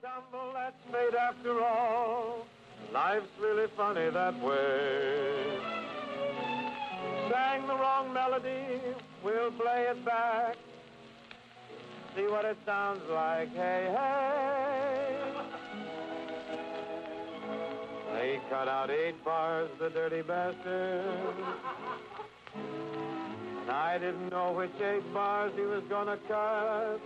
stumble, 0.00 0.52
that's 0.54 0.76
fate 0.92 1.14
after 1.18 1.62
all. 1.62 2.46
Life's 2.92 3.26
really 3.40 3.66
funny 3.76 4.10
that 4.10 4.40
way. 4.42 5.60
Sang 7.30 7.66
the 7.66 7.74
wrong 7.74 8.12
melody, 8.12 8.80
we'll 9.24 9.50
play 9.52 9.86
it 9.90 10.04
back. 10.04 10.56
See 12.16 12.26
what 12.26 12.44
it 12.44 12.56
sounds 12.64 13.02
like, 13.10 13.54
hey, 13.54 13.94
hey. 13.96 15.18
They 18.14 18.40
cut 18.50 18.68
out 18.68 18.90
eight 18.90 19.22
bars, 19.24 19.68
the 19.78 19.90
dirty 19.90 20.22
bastard. 20.22 21.04
And 22.54 23.70
I 23.70 23.98
didn't 23.98 24.30
know 24.30 24.52
which 24.52 24.70
eight 24.80 25.12
bars 25.12 25.52
he 25.54 25.62
was 25.62 25.82
gonna 25.88 26.18
cut. 26.26 27.00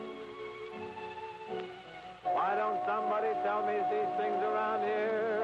Why 2.25 2.55
don't 2.55 2.81
somebody 2.87 3.28
tell 3.42 3.67
me 3.67 3.75
these 3.91 4.17
things 4.17 4.42
around 4.42 4.83
here? 4.83 5.42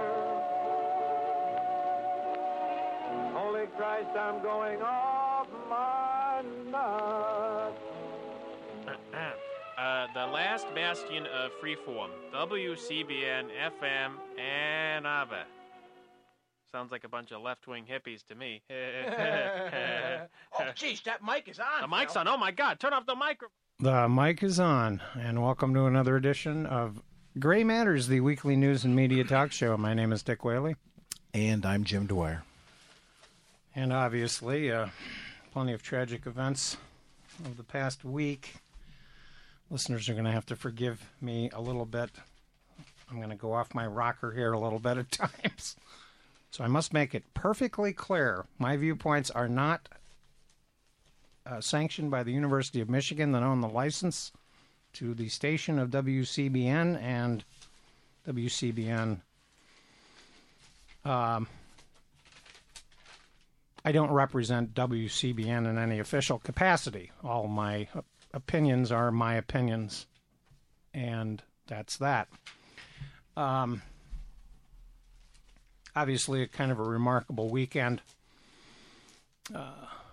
Holy 3.33 3.67
Christ, 3.77 4.17
I'm 4.17 4.43
going 4.43 4.81
off 4.83 5.49
my 5.69 6.43
nut. 6.71 7.77
uh, 9.79 10.07
the 10.15 10.27
last 10.27 10.67
bastion 10.75 11.27
of 11.27 11.51
freeform, 11.63 12.11
WCBN 12.33 13.49
FM 13.81 14.41
Ann 14.41 15.05
Arbor. 15.07 15.45
Sounds 16.71 16.93
like 16.93 17.05
a 17.05 17.09
bunch 17.09 17.33
of 17.33 17.41
left-wing 17.41 17.85
hippies 17.91 18.25
to 18.27 18.35
me. 18.35 18.63
Oh, 20.61 20.65
jeez, 20.75 21.03
that 21.05 21.23
mic 21.25 21.49
is 21.49 21.61
on. 21.61 21.83
the 21.83 21.89
mic's 21.97 22.15
Phil. 22.15 22.21
on. 22.21 22.29
Oh 22.29 22.37
my 22.37 22.51
God! 22.51 22.81
Turn 22.81 22.93
off 22.93 23.07
the 23.07 23.15
microphone. 23.15 23.53
The 23.81 24.09
mic 24.09 24.43
is 24.43 24.59
on, 24.59 25.01
and 25.17 25.41
welcome 25.41 25.73
to 25.75 25.87
another 25.87 26.17
edition 26.17 26.67
of 26.67 27.01
Gray 27.39 27.63
Matters, 27.63 28.09
the 28.09 28.19
weekly 28.19 28.57
news 28.57 28.85
and 28.85 28.97
media 28.97 29.23
talk 29.23 29.53
show. 29.53 29.77
My 29.77 29.95
name 29.95 30.13
is 30.13 30.25
Dick 30.25 30.45
Whaley, 30.45 30.75
And 31.33 31.65
I'm 31.65 31.85
Jim 31.85 32.07
Dwyer. 32.07 32.43
and 33.77 33.93
obviously, 33.93 34.73
uh, 34.73 34.89
plenty 35.53 35.73
of 35.75 35.83
tragic 35.85 36.27
events 36.27 36.77
of 37.45 37.57
the 37.57 37.63
past 37.63 38.05
week. 38.05 38.55
Listeners 39.71 40.09
are 40.09 40.15
going 40.15 40.25
to 40.25 40.33
have 40.33 40.47
to 40.47 40.57
forgive 40.57 41.09
me 41.21 41.49
a 41.53 41.61
little 41.61 41.87
bit. 41.87 42.11
I'm 43.09 43.19
going 43.19 43.31
to 43.31 43.37
go 43.37 43.53
off 43.53 43.77
my 43.77 43.87
rocker 43.87 44.33
here 44.33 44.53
a 44.53 44.59
little 44.59 44.81
bit 44.81 44.99
at 44.99 45.11
times. 45.13 45.77
So 46.51 46.65
I 46.65 46.67
must 46.67 46.93
make 46.93 47.15
it 47.15 47.23
perfectly 47.33 47.93
clear 47.93 48.45
my 48.59 48.77
viewpoints 48.77 49.31
are 49.31 49.49
not 49.49 49.89
uh, 51.49 51.61
sanctioned 51.61 52.11
by 52.11 52.23
the 52.23 52.33
University 52.33 52.81
of 52.81 52.91
Michigan 52.91 53.33
that 53.33 53.43
own 53.43 53.61
the 53.61 53.69
license 53.69 54.33
to 54.95 55.15
the 55.15 55.29
station 55.29 55.79
of 55.79 55.91
WCBN 55.91 57.01
and 57.01 57.45
WCBN. 58.27 59.21
Um, 61.05 61.47
I 63.85 63.93
don't 63.93 64.11
represent 64.11 64.75
WCBN 64.75 65.69
in 65.69 65.79
any 65.79 65.99
official 65.99 66.39
capacity. 66.39 67.11
All 67.25 67.47
my 67.47 67.89
opinions 68.35 68.93
are 68.93 69.11
my 69.11 69.35
opinions, 69.35 70.07
and 70.93 71.43
that's 71.67 71.97
that. 71.99 72.29
Um, 73.37 73.83
obviously, 75.97 76.43
a 76.43 76.49
kind 76.49 76.73
of 76.73 76.81
a 76.81 76.85
remarkable 76.85 77.49
weekend. 77.49 78.03
Uh, 79.55 79.71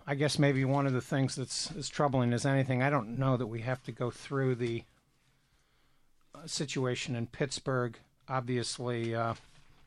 I 0.08 0.14
guess 0.14 0.38
maybe 0.38 0.64
one 0.66 0.86
of 0.86 0.94
the 0.94 1.02
things 1.02 1.36
that's 1.36 1.72
as 1.76 1.90
troubling 1.90 2.32
as 2.32 2.46
anything, 2.46 2.84
I 2.84 2.92
don't 2.92 3.18
know 3.18 3.38
that 3.38 3.48
we 3.48 3.62
have 3.62 3.82
to 3.84 3.92
go 3.92 4.12
through 4.12 4.56
the 4.56 4.84
uh, 6.36 6.46
situation 6.46 7.16
in 7.16 7.26
Pittsburgh. 7.26 7.98
Obviously, 8.30 9.16
uh, 9.16 9.34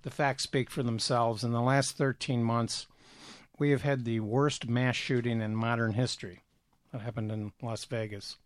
the 0.02 0.10
facts 0.10 0.42
speak 0.42 0.70
for 0.70 0.82
themselves. 0.82 1.44
In 1.44 1.52
the 1.52 1.60
last 1.60 1.96
13 1.96 2.42
months, 2.42 2.88
we 3.60 3.70
have 3.70 3.82
had 3.82 4.04
the 4.04 4.18
worst 4.18 4.68
mass 4.68 4.96
shooting 4.96 5.40
in 5.40 5.54
modern 5.54 5.92
history. 5.92 6.42
That 6.90 7.02
happened 7.02 7.30
in 7.30 7.52
Las 7.62 7.84
Vegas. 7.84 8.38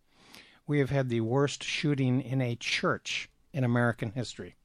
We 0.67 0.77
have 0.77 0.91
had 0.91 1.09
the 1.09 1.21
worst 1.21 1.63
shooting 1.63 2.21
in 2.21 2.39
a 2.39 2.55
church 2.55 3.29
in 3.51 3.63
American 3.63 4.11
history. 4.11 4.55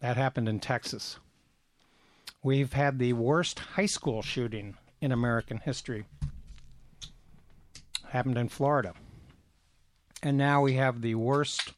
That 0.00 0.16
happened 0.16 0.48
in 0.48 0.58
Texas. 0.58 1.18
We've 2.42 2.72
had 2.72 2.98
the 2.98 3.12
worst 3.12 3.58
high 3.60 3.86
school 3.86 4.22
shooting 4.22 4.76
in 5.00 5.12
American 5.12 5.58
history. 5.58 6.04
Happened 8.08 8.38
in 8.38 8.48
Florida. 8.48 8.94
And 10.22 10.36
now 10.36 10.60
we 10.62 10.74
have 10.74 11.00
the 11.00 11.14
worst 11.14 11.72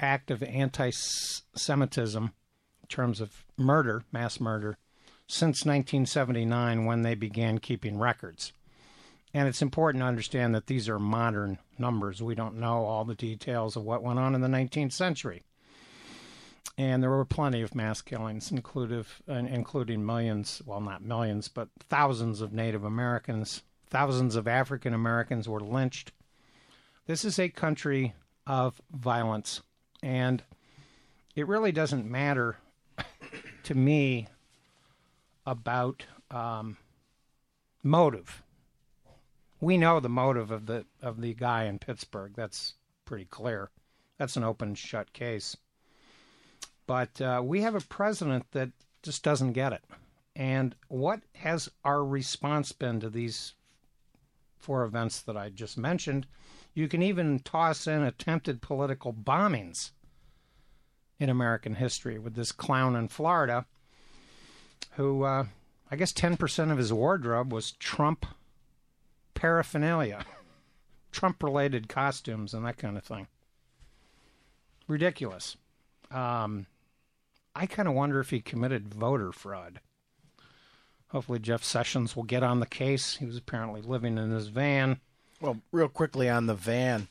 act 0.00 0.30
of 0.30 0.42
anti 0.42 0.90
Semitism 0.90 2.24
in 2.24 2.88
terms 2.88 3.20
of 3.20 3.44
murder, 3.56 4.04
mass 4.12 4.40
murder, 4.40 4.76
since 5.26 5.64
1979 5.64 6.84
when 6.84 7.02
they 7.02 7.14
began 7.14 7.58
keeping 7.58 7.98
records. 7.98 8.52
And 9.32 9.48
it's 9.48 9.62
important 9.62 10.02
to 10.02 10.06
understand 10.06 10.54
that 10.54 10.66
these 10.66 10.88
are 10.88 10.98
modern 10.98 11.58
numbers. 11.78 12.22
We 12.22 12.34
don't 12.34 12.60
know 12.60 12.84
all 12.84 13.04
the 13.04 13.14
details 13.14 13.76
of 13.76 13.82
what 13.82 14.02
went 14.02 14.18
on 14.18 14.34
in 14.34 14.42
the 14.42 14.48
19th 14.48 14.92
century. 14.92 15.42
And 16.76 17.02
there 17.02 17.10
were 17.10 17.24
plenty 17.24 17.62
of 17.62 17.74
mass 17.74 18.02
killings, 18.02 18.50
including, 18.50 19.04
including 19.28 20.04
millions, 20.04 20.60
well, 20.66 20.80
not 20.80 21.02
millions, 21.02 21.48
but 21.48 21.68
thousands 21.88 22.40
of 22.40 22.52
Native 22.52 22.84
Americans. 22.84 23.62
Thousands 23.90 24.34
of 24.34 24.48
African 24.48 24.92
Americans 24.92 25.48
were 25.48 25.60
lynched. 25.60 26.10
This 27.06 27.24
is 27.24 27.38
a 27.38 27.48
country 27.48 28.14
of 28.46 28.80
violence. 28.90 29.62
And 30.02 30.42
it 31.36 31.46
really 31.46 31.70
doesn't 31.70 32.10
matter 32.10 32.56
to 33.64 33.74
me 33.74 34.28
about 35.46 36.04
um, 36.30 36.76
motive. 37.82 38.42
We 39.60 39.78
know 39.78 40.00
the 40.00 40.08
motive 40.08 40.50
of 40.50 40.66
the 40.66 40.84
of 41.00 41.20
the 41.20 41.34
guy 41.34 41.64
in 41.64 41.78
Pittsburgh. 41.78 42.32
That's 42.34 42.74
pretty 43.04 43.26
clear. 43.26 43.70
That's 44.18 44.36
an 44.36 44.44
open 44.44 44.74
shut 44.74 45.12
case. 45.12 45.56
But 46.86 47.20
uh, 47.20 47.42
we 47.44 47.62
have 47.62 47.74
a 47.74 47.80
president 47.80 48.50
that 48.52 48.70
just 49.02 49.22
doesn't 49.22 49.52
get 49.52 49.72
it. 49.72 49.84
And 50.36 50.74
what 50.88 51.20
has 51.36 51.70
our 51.84 52.04
response 52.04 52.72
been 52.72 53.00
to 53.00 53.10
these 53.10 53.54
four 54.58 54.84
events 54.84 55.22
that 55.22 55.36
I 55.36 55.50
just 55.50 55.78
mentioned? 55.78 56.26
You 56.74 56.88
can 56.88 57.02
even 57.02 57.38
toss 57.38 57.86
in 57.86 58.02
attempted 58.02 58.60
political 58.60 59.12
bombings 59.12 59.92
in 61.20 61.30
American 61.30 61.76
history 61.76 62.18
with 62.18 62.34
this 62.34 62.50
clown 62.50 62.96
in 62.96 63.08
Florida 63.08 63.66
who 64.96 65.22
uh, 65.22 65.46
I 65.90 65.96
guess 65.96 66.12
10% 66.12 66.72
of 66.72 66.78
his 66.78 66.92
wardrobe 66.92 67.52
was 67.52 67.72
Trump 67.72 68.26
paraphernalia, 69.34 70.24
Trump 71.12 71.42
related 71.42 71.88
costumes, 71.88 72.54
and 72.54 72.64
that 72.64 72.78
kind 72.78 72.96
of 72.96 73.04
thing. 73.04 73.26
Ridiculous. 74.88 75.56
Um, 76.10 76.66
I 77.54 77.66
kind 77.66 77.88
of 77.88 77.94
wonder 77.94 78.20
if 78.20 78.30
he 78.30 78.40
committed 78.40 78.92
voter 78.92 79.32
fraud. 79.32 79.80
Hopefully, 81.08 81.38
Jeff 81.38 81.62
Sessions 81.62 82.16
will 82.16 82.24
get 82.24 82.42
on 82.42 82.60
the 82.60 82.66
case. 82.66 83.16
He 83.16 83.26
was 83.26 83.36
apparently 83.36 83.80
living 83.80 84.18
in 84.18 84.30
his 84.30 84.48
van. 84.48 85.00
Well, 85.40 85.60
real 85.70 85.88
quickly 85.88 86.28
on 86.28 86.46
the 86.46 86.54
van, 86.54 87.06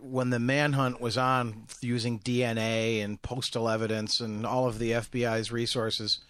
when 0.00 0.30
the 0.30 0.38
manhunt 0.38 1.00
was 1.00 1.18
on 1.18 1.66
using 1.80 2.18
DNA 2.20 3.04
and 3.04 3.20
postal 3.20 3.68
evidence 3.68 4.20
and 4.20 4.46
all 4.46 4.66
of 4.66 4.78
the 4.78 4.92
FBI's 4.92 5.52
resources, 5.52 6.20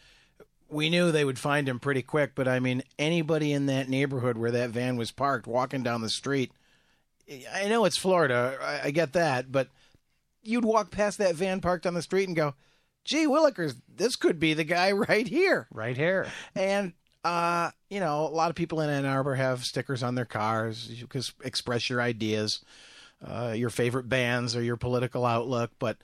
we 0.69 0.91
knew 0.91 1.11
they 1.11 1.25
would 1.25 1.39
find 1.39 1.69
him 1.69 1.79
pretty 1.79 2.03
quick. 2.03 2.33
But 2.35 2.49
I 2.49 2.59
mean, 2.59 2.83
anybody 2.99 3.53
in 3.53 3.67
that 3.67 3.89
neighborhood 3.89 4.37
where 4.37 4.51
that 4.51 4.71
van 4.71 4.97
was 4.97 5.11
parked, 5.11 5.47
walking 5.47 5.83
down 5.83 6.03
the 6.03 6.09
street, 6.09 6.53
I 7.53 7.69
know 7.69 7.85
it's 7.85 7.99
Florida, 7.99 8.59
I, 8.83 8.91
get 8.91 9.13
that, 9.13 9.53
but 9.53 9.69
you'd 10.43 10.65
walk 10.65 10.91
past 10.91 11.19
that 11.19 11.35
van 11.35 11.61
parked 11.61 11.87
on 11.87 11.95
the 11.95 12.03
street 12.03 12.27
and 12.27 12.37
go, 12.37 12.55
"Gee, 13.09 13.27
Willikers, 13.27 13.75
this 13.89 14.17
could 14.17 14.39
be 14.39 14.53
the 14.53 14.65
guy 14.65 14.93
right 15.09 15.27
here." 15.27 15.67
Right 15.73 15.97
here. 15.97 16.27
And 16.55 16.93
uh, 17.25 17.71
you 17.89 18.01
know, 18.01 18.27
a 18.27 18.29
lot 18.29 18.51
of 18.51 18.57
people 18.57 18.81
in 18.81 18.91
Ann 18.91 19.07
Arbor 19.07 19.35
have 19.35 19.65
stickers 19.65 20.03
on 20.03 20.15
their 20.15 20.27
cars. 20.27 20.89
You 20.91 21.07
can 21.07 21.23
express 21.43 21.89
your 21.89 22.03
ideas, 22.03 22.63
uh, 23.27 23.55
your 23.57 23.71
favorite 23.71 24.09
bands, 24.09 24.55
or 24.55 24.63
your 24.63 24.77
political 24.77 25.25
outlook. 25.25 25.71
But 25.79 25.97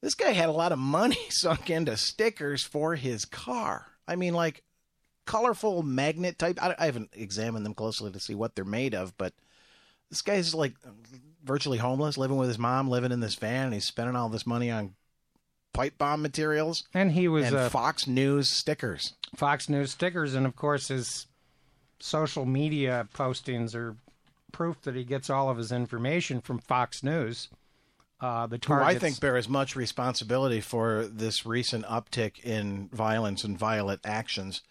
this 0.00 0.14
guy 0.14 0.30
had 0.30 0.48
a 0.48 0.52
lot 0.52 0.72
of 0.72 0.78
money 0.78 1.18
sunk 1.30 1.68
into 1.68 1.96
stickers 1.96 2.62
for 2.62 2.94
his 2.94 3.24
car. 3.24 3.86
I 4.06 4.16
mean, 4.16 4.34
like 4.34 4.62
colorful 5.26 5.82
magnet 5.82 6.38
type. 6.38 6.62
I, 6.62 6.76
I 6.78 6.86
haven't 6.86 7.10
examined 7.12 7.66
them 7.66 7.74
closely 7.74 8.12
to 8.12 8.20
see 8.20 8.36
what 8.36 8.54
they're 8.54 8.64
made 8.64 8.94
of, 8.94 9.18
but 9.18 9.34
this 10.10 10.22
guy's 10.22 10.54
like 10.54 10.74
virtually 11.44 11.78
homeless, 11.78 12.18
living 12.18 12.36
with 12.36 12.48
his 12.48 12.58
mom, 12.58 12.88
living 12.88 13.12
in 13.12 13.20
this 13.20 13.34
van, 13.34 13.66
and 13.66 13.74
he's 13.74 13.86
spending 13.86 14.16
all 14.16 14.28
this 14.28 14.46
money 14.46 14.70
on 14.70 14.94
pipe 15.72 15.98
bomb 15.98 16.22
materials 16.22 16.84
And 16.94 17.12
he 17.12 17.28
was 17.28 17.46
and 17.46 17.56
uh, 17.56 17.68
Fox 17.68 18.06
News 18.06 18.50
stickers. 18.50 19.14
Fox 19.36 19.68
News 19.68 19.92
stickers, 19.92 20.34
and 20.34 20.46
of 20.46 20.56
course, 20.56 20.88
his 20.88 21.26
social 21.98 22.46
media 22.46 23.06
postings 23.14 23.74
are 23.74 23.96
proof 24.52 24.82
that 24.82 24.96
he 24.96 25.04
gets 25.04 25.30
all 25.30 25.48
of 25.48 25.58
his 25.58 25.70
information 25.70 26.40
from 26.40 26.58
Fox 26.58 27.02
News. 27.02 27.48
Uh, 28.20 28.46
the 28.46 28.58
Who. 28.66 28.74
I 28.74 28.98
think 28.98 29.20
bear 29.20 29.36
as 29.36 29.48
much 29.48 29.74
responsibility 29.76 30.60
for 30.60 31.06
this 31.06 31.46
recent 31.46 31.86
uptick 31.86 32.40
in 32.40 32.88
violence 32.92 33.44
and 33.44 33.58
violent 33.58 34.00
actions 34.04 34.62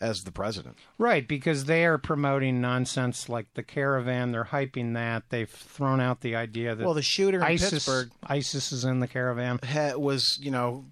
as 0.00 0.22
the 0.22 0.32
president. 0.32 0.76
Right, 0.96 1.26
because 1.26 1.64
they 1.64 1.84
are 1.84 1.98
promoting 1.98 2.60
nonsense 2.60 3.28
like 3.28 3.52
the 3.54 3.62
caravan. 3.62 4.32
They're 4.32 4.44
hyping 4.44 4.94
that. 4.94 5.24
They've 5.30 5.48
thrown 5.48 6.00
out 6.00 6.20
the 6.20 6.36
idea 6.36 6.74
that 6.74 6.84
Well, 6.84 6.94
the 6.94 7.02
shooter 7.02 7.38
in 7.38 7.44
ISIS, 7.44 7.70
Pittsburgh 7.70 8.10
ISIS 8.22 8.72
is 8.72 8.84
in 8.84 9.00
the 9.00 9.08
caravan. 9.08 9.58
was, 9.96 10.38
you 10.40 10.50
know, 10.50 10.84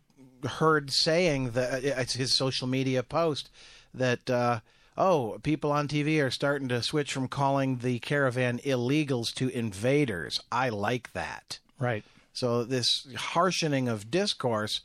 heard 0.44 0.90
saying 0.90 1.50
that 1.50 1.84
it's 1.84 2.14
his 2.14 2.36
social 2.36 2.66
media 2.66 3.02
post 3.02 3.50
that 3.94 4.28
uh, 4.28 4.60
oh, 4.96 5.38
people 5.42 5.72
on 5.72 5.88
TV 5.88 6.22
are 6.24 6.30
starting 6.30 6.68
to 6.68 6.82
switch 6.82 7.12
from 7.12 7.28
calling 7.28 7.78
the 7.78 7.98
caravan 8.00 8.58
illegals 8.60 9.32
to 9.34 9.48
invaders. 9.48 10.40
I 10.50 10.68
like 10.68 11.12
that. 11.12 11.58
Right. 11.78 12.04
So 12.32 12.64
this 12.64 13.06
harshening 13.16 13.88
of 13.88 14.10
discourse, 14.10 14.80
uh, 14.80 14.82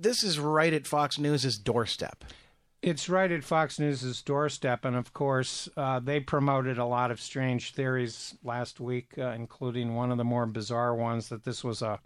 this 0.00 0.22
is 0.22 0.38
right 0.38 0.72
at 0.72 0.86
Fox 0.86 1.18
News's 1.18 1.58
doorstep. 1.58 2.24
It's 2.82 3.10
right 3.10 3.30
at 3.30 3.44
Fox 3.44 3.78
News' 3.78 4.22
doorstep, 4.22 4.86
and 4.86 4.96
of 4.96 5.12
course, 5.12 5.68
uh, 5.76 6.00
they 6.00 6.18
promoted 6.18 6.78
a 6.78 6.86
lot 6.86 7.10
of 7.10 7.20
strange 7.20 7.74
theories 7.74 8.38
last 8.42 8.80
week, 8.80 9.18
uh, 9.18 9.32
including 9.32 9.94
one 9.94 10.10
of 10.10 10.16
the 10.16 10.24
more 10.24 10.46
bizarre 10.46 10.94
ones 10.94 11.28
that 11.28 11.44
this 11.44 11.62
was 11.62 11.82
a 11.82 12.00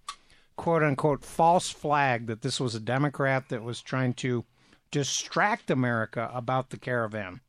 quote 0.56 0.82
unquote 0.82 1.24
false 1.24 1.70
flag, 1.70 2.26
that 2.26 2.42
this 2.42 2.58
was 2.58 2.74
a 2.74 2.80
Democrat 2.80 3.48
that 3.50 3.62
was 3.62 3.80
trying 3.80 4.14
to 4.14 4.44
distract 4.90 5.70
America 5.70 6.28
about 6.34 6.70
the 6.70 6.76
caravan. 6.76 7.40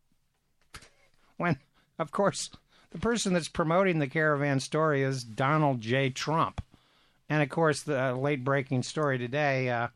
When, 1.37 1.57
of 1.97 2.11
course, 2.11 2.51
the 2.91 2.99
person 2.99 3.33
that's 3.33 3.49
promoting 3.49 3.99
the 3.99 4.07
caravan 4.07 4.59
story 4.59 5.01
is 5.01 5.23
Donald 5.23 5.81
J. 5.81 6.11
Trump. 6.11 6.61
And 7.29 7.41
of 7.41 7.49
course, 7.49 7.81
the 7.83 8.13
late 8.13 8.43
breaking 8.43 8.83
story 8.83 9.17
today 9.17 9.69
uh, 9.69 9.87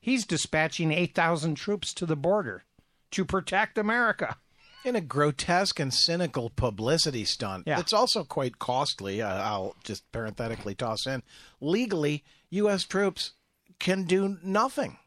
he's 0.00 0.26
dispatching 0.26 0.92
8,000 0.92 1.54
troops 1.54 1.94
to 1.94 2.06
the 2.06 2.16
border 2.16 2.64
to 3.12 3.24
protect 3.24 3.78
America. 3.78 4.36
in 4.84 4.96
a 4.96 5.00
grotesque 5.00 5.78
and 5.78 5.94
cynical 5.94 6.50
publicity 6.50 7.24
stunt. 7.24 7.64
Yeah. 7.68 7.78
It's 7.78 7.92
also 7.92 8.24
quite 8.24 8.58
costly. 8.58 9.22
Uh, 9.22 9.28
I'll 9.32 9.76
just 9.84 10.10
parenthetically 10.10 10.74
toss 10.74 11.06
in. 11.06 11.22
Legally, 11.60 12.24
U.S. 12.50 12.82
troops 12.84 13.32
can 13.78 14.02
do 14.04 14.38
nothing 14.42 14.98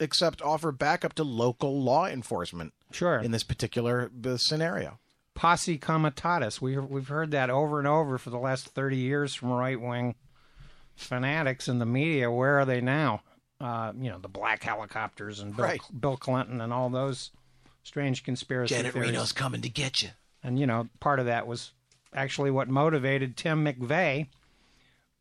except 0.00 0.42
offer 0.42 0.72
backup 0.72 1.12
to 1.14 1.22
local 1.22 1.80
law 1.80 2.06
enforcement 2.06 2.72
Sure. 2.90 3.20
in 3.20 3.30
this 3.30 3.44
particular 3.44 4.10
uh, 4.26 4.36
scenario. 4.38 4.98
Posse 5.34 5.78
comitatus. 5.78 6.60
We've, 6.60 6.84
we've 6.84 7.06
heard 7.08 7.30
that 7.30 7.48
over 7.48 7.78
and 7.78 7.86
over 7.86 8.18
for 8.18 8.30
the 8.30 8.38
last 8.38 8.66
30 8.70 8.96
years 8.96 9.34
from 9.34 9.50
right 9.52 9.80
wing 9.80 10.16
fanatics 10.96 11.68
in 11.68 11.78
the 11.78 11.86
media. 11.86 12.30
Where 12.30 12.58
are 12.58 12.64
they 12.64 12.80
now? 12.80 13.22
Uh, 13.60 13.92
you 13.98 14.10
know, 14.10 14.18
the 14.18 14.28
black 14.28 14.62
helicopters 14.64 15.40
and 15.40 15.54
Bill, 15.56 15.64
Right. 15.64 15.80
Bill 16.00 16.16
Clinton 16.16 16.60
and 16.60 16.72
all 16.72 16.90
those 16.90 17.30
strange 17.84 18.24
conspiracy 18.24 18.74
theories. 18.74 19.32
coming 19.32 19.60
to 19.62 19.68
get 19.68 20.02
you. 20.02 20.10
And, 20.42 20.58
you 20.58 20.66
know, 20.66 20.88
part 21.00 21.20
of 21.20 21.26
that 21.26 21.46
was 21.46 21.72
actually 22.12 22.50
what 22.50 22.68
motivated 22.68 23.36
Tim 23.36 23.64
McVeigh, 23.64 24.26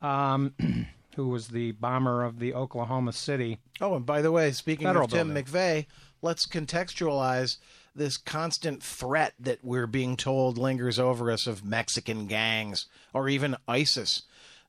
um, 0.01 0.53
who 1.15 1.27
was 1.27 1.49
the 1.49 1.71
bomber 1.73 2.23
of 2.23 2.39
the 2.39 2.53
Oklahoma 2.53 3.13
City. 3.13 3.59
Oh, 3.79 3.95
and 3.95 4.05
by 4.05 4.21
the 4.21 4.31
way, 4.31 4.51
speaking 4.51 4.87
Federal 4.87 5.05
of 5.05 5.11
Tim 5.11 5.33
building. 5.33 5.43
McVeigh, 5.45 5.85
let's 6.21 6.47
contextualize 6.47 7.57
this 7.95 8.17
constant 8.17 8.81
threat 8.81 9.33
that 9.39 9.59
we're 9.63 9.87
being 9.87 10.15
told 10.15 10.57
lingers 10.57 10.97
over 10.97 11.29
us 11.29 11.45
of 11.45 11.63
Mexican 11.65 12.25
gangs 12.25 12.87
or 13.13 13.27
even 13.29 13.55
ISIS. 13.67 14.23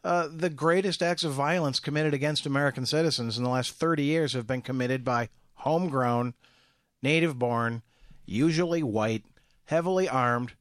Uh, 0.05 0.29
the 0.35 0.51
greatest 0.51 1.03
acts 1.03 1.23
of 1.23 1.33
violence 1.33 1.79
committed 1.79 2.13
against 2.13 2.45
American 2.47 2.85
citizens 2.85 3.39
in 3.39 3.45
the 3.45 3.51
last 3.51 3.73
30 3.75 4.03
years 4.03 4.33
have 4.33 4.47
been 4.47 4.63
committed 4.63 5.05
by 5.05 5.29
homegrown, 5.57 6.35
native 7.03 7.39
born, 7.39 7.83
usually 8.27 8.83
white, 8.83 9.25
heavily 9.67 10.09
armed, 10.09 10.53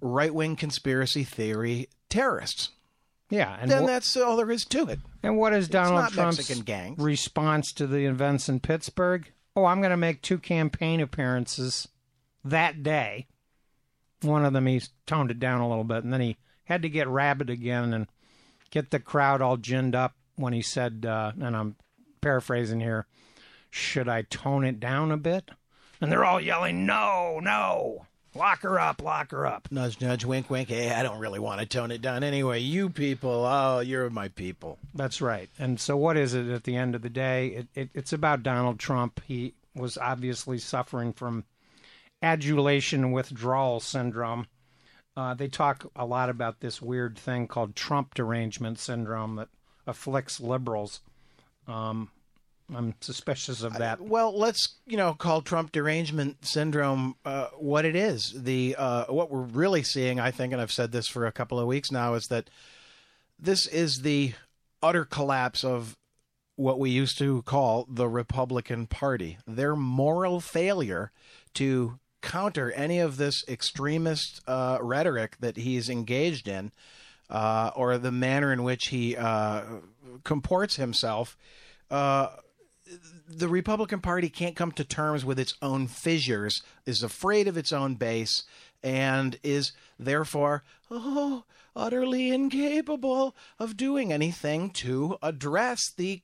right 0.00 0.34
wing 0.34 0.56
conspiracy 0.56 1.22
theory 1.22 1.88
terrorists. 2.08 2.70
Yeah, 3.30 3.56
and 3.60 3.70
Then 3.70 3.84
wh- 3.84 3.86
that's 3.86 4.16
all 4.16 4.36
there 4.36 4.50
is 4.50 4.64
to 4.66 4.88
it. 4.88 5.00
And 5.22 5.36
what 5.36 5.52
is 5.52 5.68
Donald 5.68 6.10
Trump's 6.12 6.38
response 6.98 7.72
to 7.74 7.86
the 7.86 8.06
events 8.06 8.48
in 8.48 8.58
Pittsburgh? 8.60 9.30
Oh, 9.54 9.64
I'm 9.66 9.80
going 9.80 9.90
to 9.90 9.96
make 9.96 10.22
two 10.22 10.38
campaign 10.38 11.00
appearances 11.00 11.88
that 12.44 12.82
day. 12.82 13.26
One 14.22 14.44
of 14.44 14.52
them 14.52 14.66
he 14.66 14.80
toned 15.06 15.30
it 15.30 15.38
down 15.38 15.60
a 15.60 15.68
little 15.68 15.84
bit, 15.84 16.04
and 16.04 16.12
then 16.12 16.20
he 16.20 16.36
had 16.64 16.82
to 16.82 16.88
get 16.88 17.06
rabid 17.06 17.50
again 17.50 17.92
and 17.92 18.06
get 18.70 18.90
the 18.90 19.00
crowd 19.00 19.40
all 19.40 19.56
ginned 19.56 19.94
up 19.94 20.14
when 20.36 20.52
he 20.52 20.62
said, 20.62 21.04
uh, 21.06 21.32
and 21.40 21.56
I'm 21.56 21.76
paraphrasing 22.20 22.80
here, 22.80 23.06
should 23.70 24.08
I 24.08 24.22
tone 24.22 24.64
it 24.64 24.80
down 24.80 25.10
a 25.10 25.16
bit? 25.16 25.50
And 26.00 26.12
they're 26.12 26.24
all 26.24 26.40
yelling, 26.40 26.86
no, 26.86 27.40
no, 27.42 28.06
lock 28.34 28.62
her 28.62 28.78
up, 28.78 29.02
lock 29.02 29.32
her 29.32 29.46
up. 29.46 29.68
Nudge, 29.70 30.00
nudge, 30.00 30.24
wink, 30.24 30.48
wink. 30.48 30.68
Hey, 30.68 30.90
I 30.90 31.02
don't 31.02 31.18
really 31.18 31.40
want 31.40 31.60
to 31.60 31.66
tone 31.66 31.90
it 31.90 32.00
down 32.00 32.22
anyway. 32.22 32.60
You 32.60 32.88
people, 32.88 33.44
oh, 33.44 33.80
you're 33.80 34.08
my 34.10 34.28
people. 34.28 34.78
That's 34.94 35.20
right. 35.20 35.50
And 35.58 35.80
so, 35.80 35.96
what 35.96 36.16
is 36.16 36.34
it 36.34 36.48
at 36.48 36.64
the 36.64 36.76
end 36.76 36.94
of 36.94 37.02
the 37.02 37.10
day? 37.10 37.48
It, 37.48 37.68
it, 37.74 37.90
it's 37.94 38.12
about 38.12 38.42
Donald 38.42 38.78
Trump. 38.78 39.20
He 39.26 39.54
was 39.74 39.98
obviously 39.98 40.58
suffering 40.58 41.12
from 41.12 41.44
adulation 42.22 43.12
withdrawal 43.12 43.80
syndrome. 43.80 44.46
Uh, 45.18 45.34
they 45.34 45.48
talk 45.48 45.84
a 45.96 46.06
lot 46.06 46.30
about 46.30 46.60
this 46.60 46.80
weird 46.80 47.18
thing 47.18 47.48
called 47.48 47.74
Trump 47.74 48.14
derangement 48.14 48.78
syndrome 48.78 49.34
that 49.34 49.48
afflicts 49.84 50.40
liberals. 50.40 51.00
Um, 51.66 52.12
I'm 52.72 52.94
suspicious 53.00 53.64
of 53.64 53.78
that. 53.78 54.00
Well, 54.00 54.38
let's 54.38 54.76
you 54.86 54.96
know 54.96 55.14
call 55.14 55.42
Trump 55.42 55.72
derangement 55.72 56.44
syndrome 56.44 57.16
uh, 57.24 57.48
what 57.58 57.84
it 57.84 57.96
is. 57.96 58.32
The 58.32 58.76
uh, 58.78 59.06
what 59.06 59.28
we're 59.28 59.40
really 59.40 59.82
seeing, 59.82 60.20
I 60.20 60.30
think, 60.30 60.52
and 60.52 60.62
I've 60.62 60.70
said 60.70 60.92
this 60.92 61.08
for 61.08 61.26
a 61.26 61.32
couple 61.32 61.58
of 61.58 61.66
weeks 61.66 61.90
now, 61.90 62.14
is 62.14 62.28
that 62.28 62.48
this 63.40 63.66
is 63.66 64.02
the 64.02 64.34
utter 64.84 65.04
collapse 65.04 65.64
of 65.64 65.96
what 66.54 66.78
we 66.78 66.90
used 66.90 67.18
to 67.18 67.42
call 67.42 67.88
the 67.90 68.08
Republican 68.08 68.86
Party. 68.86 69.38
Their 69.48 69.74
moral 69.74 70.38
failure 70.38 71.10
to 71.54 71.98
counter 72.20 72.72
any 72.72 72.98
of 72.98 73.16
this 73.16 73.44
extremist 73.48 74.40
uh, 74.46 74.78
rhetoric 74.80 75.36
that 75.40 75.56
he's 75.56 75.88
engaged 75.88 76.48
in, 76.48 76.72
uh, 77.30 77.70
or 77.76 77.98
the 77.98 78.12
manner 78.12 78.52
in 78.52 78.62
which 78.62 78.88
he 78.88 79.16
uh, 79.16 79.62
comports 80.24 80.76
himself. 80.76 81.36
Uh, 81.90 82.28
the 83.28 83.48
Republican 83.48 84.00
Party 84.00 84.28
can't 84.30 84.56
come 84.56 84.72
to 84.72 84.84
terms 84.84 85.24
with 85.24 85.38
its 85.38 85.54
own 85.60 85.86
fissures, 85.86 86.62
is 86.86 87.02
afraid 87.02 87.46
of 87.46 87.56
its 87.56 87.72
own 87.72 87.94
base, 87.96 88.44
and 88.82 89.38
is 89.42 89.72
therefore, 89.98 90.62
oh, 90.90 91.44
utterly 91.76 92.30
incapable 92.30 93.36
of 93.58 93.76
doing 93.76 94.12
anything 94.12 94.70
to 94.70 95.18
address 95.22 95.90
the 95.96 96.22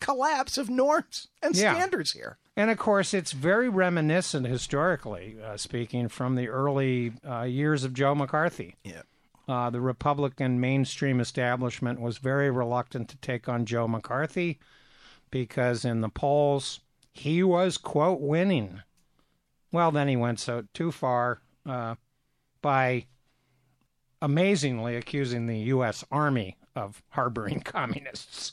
collapse 0.00 0.56
of 0.58 0.70
norms 0.70 1.28
and 1.42 1.56
Yeah. 1.56 1.74
standards 1.74 2.12
here. 2.12 2.38
And 2.56 2.70
of 2.70 2.78
course, 2.78 3.12
it's 3.12 3.32
very 3.32 3.68
reminiscent, 3.68 4.46
historically 4.46 5.36
uh, 5.42 5.56
speaking, 5.58 6.08
from 6.08 6.36
the 6.36 6.48
early 6.48 7.12
uh, 7.28 7.42
years 7.42 7.84
of 7.84 7.92
Joe 7.92 8.14
McCarthy. 8.14 8.76
Yeah. 8.82 9.02
Uh, 9.46 9.70
the 9.70 9.80
Republican 9.80 10.58
mainstream 10.58 11.20
establishment 11.20 12.00
was 12.00 12.18
very 12.18 12.50
reluctant 12.50 13.08
to 13.10 13.16
take 13.18 13.48
on 13.48 13.64
Joe 13.64 13.86
McCarthy 13.86 14.58
because 15.30 15.84
in 15.84 16.00
the 16.00 16.08
polls 16.08 16.80
he 17.12 17.42
was 17.42 17.78
quote 17.78 18.20
winning. 18.20 18.82
Well, 19.70 19.92
then 19.92 20.08
he 20.08 20.16
went 20.16 20.40
so 20.40 20.64
too 20.74 20.90
far 20.90 21.40
uh, 21.64 21.94
by 22.60 23.06
amazingly 24.20 24.96
accusing 24.96 25.46
the 25.46 25.58
U.S. 25.58 26.04
Army 26.10 26.56
of 26.74 27.02
harboring 27.10 27.60
communists. 27.64 28.52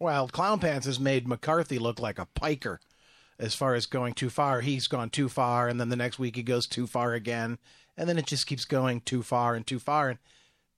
Well, 0.00 0.28
Clown 0.28 0.58
Pants 0.60 0.86
has 0.86 0.98
made 0.98 1.28
McCarthy 1.28 1.78
look 1.78 2.00
like 2.00 2.18
a 2.18 2.26
piker 2.34 2.80
as 3.38 3.54
far 3.54 3.74
as 3.74 3.84
going 3.84 4.14
too 4.14 4.30
far. 4.30 4.62
He's 4.62 4.88
gone 4.88 5.10
too 5.10 5.28
far, 5.28 5.68
and 5.68 5.78
then 5.78 5.90
the 5.90 5.96
next 5.96 6.18
week 6.18 6.36
he 6.36 6.42
goes 6.42 6.66
too 6.66 6.86
far 6.86 7.12
again, 7.12 7.58
and 7.98 8.08
then 8.08 8.16
it 8.16 8.26
just 8.26 8.46
keeps 8.46 8.64
going 8.64 9.02
too 9.02 9.22
far 9.22 9.54
and 9.54 9.66
too 9.66 9.78
far, 9.78 10.08
and 10.08 10.18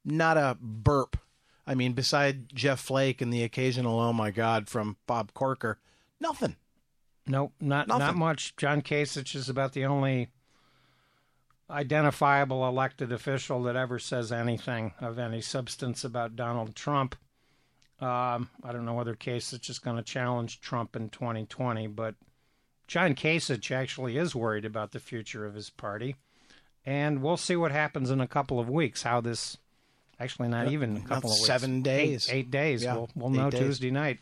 not 0.05 0.37
a 0.37 0.59
burp. 0.61 1.17
I 1.65 1.77
mean, 1.77 1.93
beside 1.93 2.53
Jeff 2.53 2.81
Flake 2.81 3.21
and 3.21 3.33
the 3.33 3.45
occasional 3.45 4.01
"Oh 4.01 4.13
my 4.13 4.33
God" 4.33 4.69
from 4.69 4.97
Bob 5.07 5.33
Corker, 5.35 5.79
nothing. 6.19 6.57
Nope, 7.25 7.53
not 7.61 7.87
not 7.87 8.17
much. 8.17 8.57
John 8.57 8.83
Kasich 8.83 9.37
is 9.37 9.49
about 9.49 9.73
the 9.73 9.85
only 9.85 10.31
identifiable 11.71 12.67
elected 12.67 13.13
official 13.13 13.63
that 13.63 13.77
ever 13.77 14.01
says 14.01 14.33
anything 14.33 14.95
of 15.01 15.21
any 15.21 15.41
substance 15.41 16.03
about 16.03 16.35
Donald 16.35 16.75
Trump. 16.75 17.15
Um, 18.03 18.51
I 18.65 18.73
don't 18.73 18.85
know 18.85 18.95
whether 18.95 19.15
Kasich 19.15 19.71
is 19.71 19.79
going 19.79 19.97
to 19.97 20.03
challenge 20.03 20.61
Trump 20.61 20.97
in 20.97 21.09
2020, 21.09 21.87
but 21.87 22.17
John 22.89 23.15
Kasich 23.15 23.71
actually 23.71 24.17
is 24.17 24.35
worried 24.35 24.65
about 24.65 24.91
the 24.93 24.99
future 25.01 25.47
of 25.47 25.55
his 25.55 25.71
party, 25.71 26.17
and 26.85 27.23
we'll 27.23 27.37
see 27.37 27.55
what 27.57 27.71
happens 27.71 28.11
in 28.11 28.21
a 28.21 28.27
couple 28.27 28.59
of 28.59 28.69
weeks. 28.69 29.03
How 29.05 29.21
this 29.21 29.57
Actually, 30.21 30.49
not 30.49 30.71
even 30.71 30.97
a 30.99 31.01
couple 31.01 31.31
of 31.31 31.37
weeks. 31.37 31.47
seven 31.47 31.79
Eight- 31.79 31.83
days. 31.85 32.29
Eight, 32.31 32.51
days. 32.51 32.85
Yeah, 32.85 32.95
We'll, 32.95 33.11
we'll 33.17 33.31
eight 33.31 33.37
know 33.37 33.51
days. 33.51 33.61
Tuesday 33.61 33.91
night. 33.91 34.19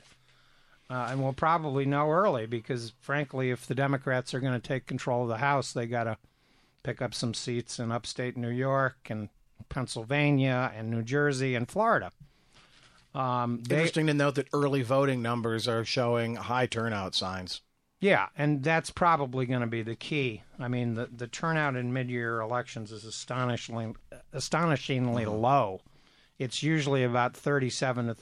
Uh, 0.88 1.08
and 1.10 1.22
we'll 1.22 1.32
probably 1.34 1.84
know 1.84 2.08
early 2.10 2.46
because, 2.46 2.92
frankly, 3.00 3.50
if 3.50 3.66
the 3.66 3.74
Democrats 3.74 4.32
are 4.34 4.40
going 4.40 4.54
to 4.58 4.66
take 4.66 4.86
control 4.86 5.22
of 5.22 5.28
the 5.28 5.36
House, 5.38 5.72
they 5.72 5.86
got 5.86 6.04
to 6.04 6.16
pick 6.82 7.00
up 7.02 7.12
some 7.14 7.32
seats 7.34 7.78
in 7.78 7.92
upstate 7.92 8.36
New 8.36 8.48
York 8.48 8.96
and 9.10 9.28
Pennsylvania 9.68 10.72
and 10.74 10.90
New 10.90 11.02
Jersey 11.02 11.54
and 11.54 11.68
Florida. 11.68 12.10
Um, 13.14 13.62
they, 13.68 13.76
Interesting 13.76 14.06
to 14.06 14.14
note 14.14 14.36
that 14.36 14.48
early 14.52 14.82
voting 14.82 15.20
numbers 15.22 15.66
are 15.66 15.84
showing 15.84 16.36
high 16.36 16.66
turnout 16.66 17.14
signs. 17.14 17.60
Yeah, 18.00 18.28
and 18.36 18.62
that's 18.62 18.90
probably 18.90 19.44
going 19.44 19.60
to 19.60 19.66
be 19.66 19.82
the 19.82 19.96
key. 19.96 20.42
I 20.58 20.68
mean, 20.68 20.94
the 20.94 21.08
the 21.14 21.26
turnout 21.26 21.76
in 21.76 21.92
mid-year 21.92 22.40
elections 22.40 22.92
is 22.92 23.04
astonishingly 23.04 23.94
astonishingly 24.32 25.26
low. 25.26 25.82
It's 26.38 26.62
usually 26.62 27.04
about 27.04 27.36
37 27.36 28.06
to 28.06 28.16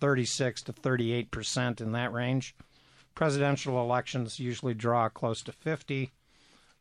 36 0.00 0.62
to 0.62 0.72
38 0.72 1.30
percent 1.30 1.80
in 1.80 1.92
that 1.92 2.12
range. 2.12 2.54
Presidential 3.14 3.82
elections 3.82 4.40
usually 4.40 4.74
draw 4.74 5.08
close 5.10 5.42
to 5.42 5.52
50. 5.52 6.10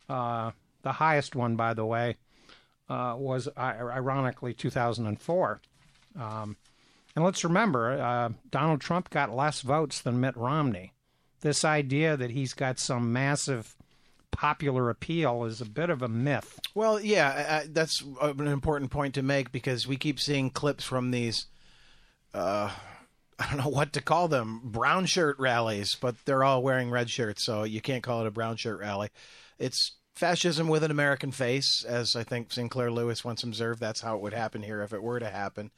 Uh, 0.08 0.52
the 0.84 0.94
highest 0.94 1.36
one, 1.36 1.58
by 1.58 1.74
the 1.74 1.86
way, 1.86 2.16
uh, 2.88 3.16
was 3.18 3.48
uh, 3.48 3.60
ironically 3.60 4.54
2004. 4.54 5.60
Um, 6.18 6.56
and 7.18 7.26
let's 7.26 7.44
remember, 7.44 8.00
uh, 8.00 8.30
Donald 8.50 8.80
Trump 8.80 9.10
got 9.10 9.36
less 9.36 9.60
votes 9.60 10.00
than 10.00 10.22
Mitt 10.22 10.38
Romney 10.38 10.94
this 11.42 11.64
idea 11.64 12.18
that 12.18 12.32
he's 12.32 12.54
got 12.54 12.80
some 12.80 13.14
massive 13.14 13.76
popular 14.32 14.90
appeal 14.90 15.46
is 15.46 15.62
a 15.62 15.66
bit 15.66 15.90
of 15.90 16.02
a 16.02 16.08
myth. 16.08 16.60
Well, 16.76 17.00
yeah, 17.00 17.64
uh, 17.64 17.68
that's 17.70 18.04
an 18.22 18.48
important 18.48 18.92
point 18.92 19.16
to 19.16 19.24
make 19.24 19.52
because 19.52 19.88
we 19.88 19.98
keep 19.98 20.20
seeing 20.20 20.50
clips 20.50 20.84
from 20.84 21.12
these. 21.12 21.48
Uh, 22.34 22.72
I 23.40 23.48
don't 23.48 23.58
know 23.58 23.70
what 23.70 23.94
to 23.94 24.02
call 24.02 24.28
them, 24.28 24.62
brown 24.64 25.06
shirt 25.06 25.38
rallies, 25.38 25.96
but 25.96 26.16
they're 26.26 26.44
all 26.44 26.64
wearing 26.64 26.90
red 26.90 27.08
shirts, 27.08 27.44
so 27.44 27.64
you 27.64 27.82
can't 27.82 28.02
call 28.02 28.22
it 28.22 28.28
a 28.28 28.32
brown 28.32 28.58
shirt 28.58 28.80
rally. 28.80 29.10
It's 29.60 29.92
fascism 30.16 30.68
with 30.68 30.84
an 30.84 30.90
American 30.90 31.32
face, 31.32 31.86
as 31.88 32.16
I 32.16 32.24
think 32.24 32.52
Sinclair 32.52 32.90
Lewis 32.90 33.24
once 33.24 33.44
observed. 33.44 33.80
That's 33.80 34.02
how 34.02 34.16
it 34.16 34.24
would 34.24 34.34
happen 34.34 34.64
here 34.64 34.82
if 34.82 34.92
it 34.92 35.04
were 35.04 35.20
to 35.20 35.30
happen. 35.30 35.70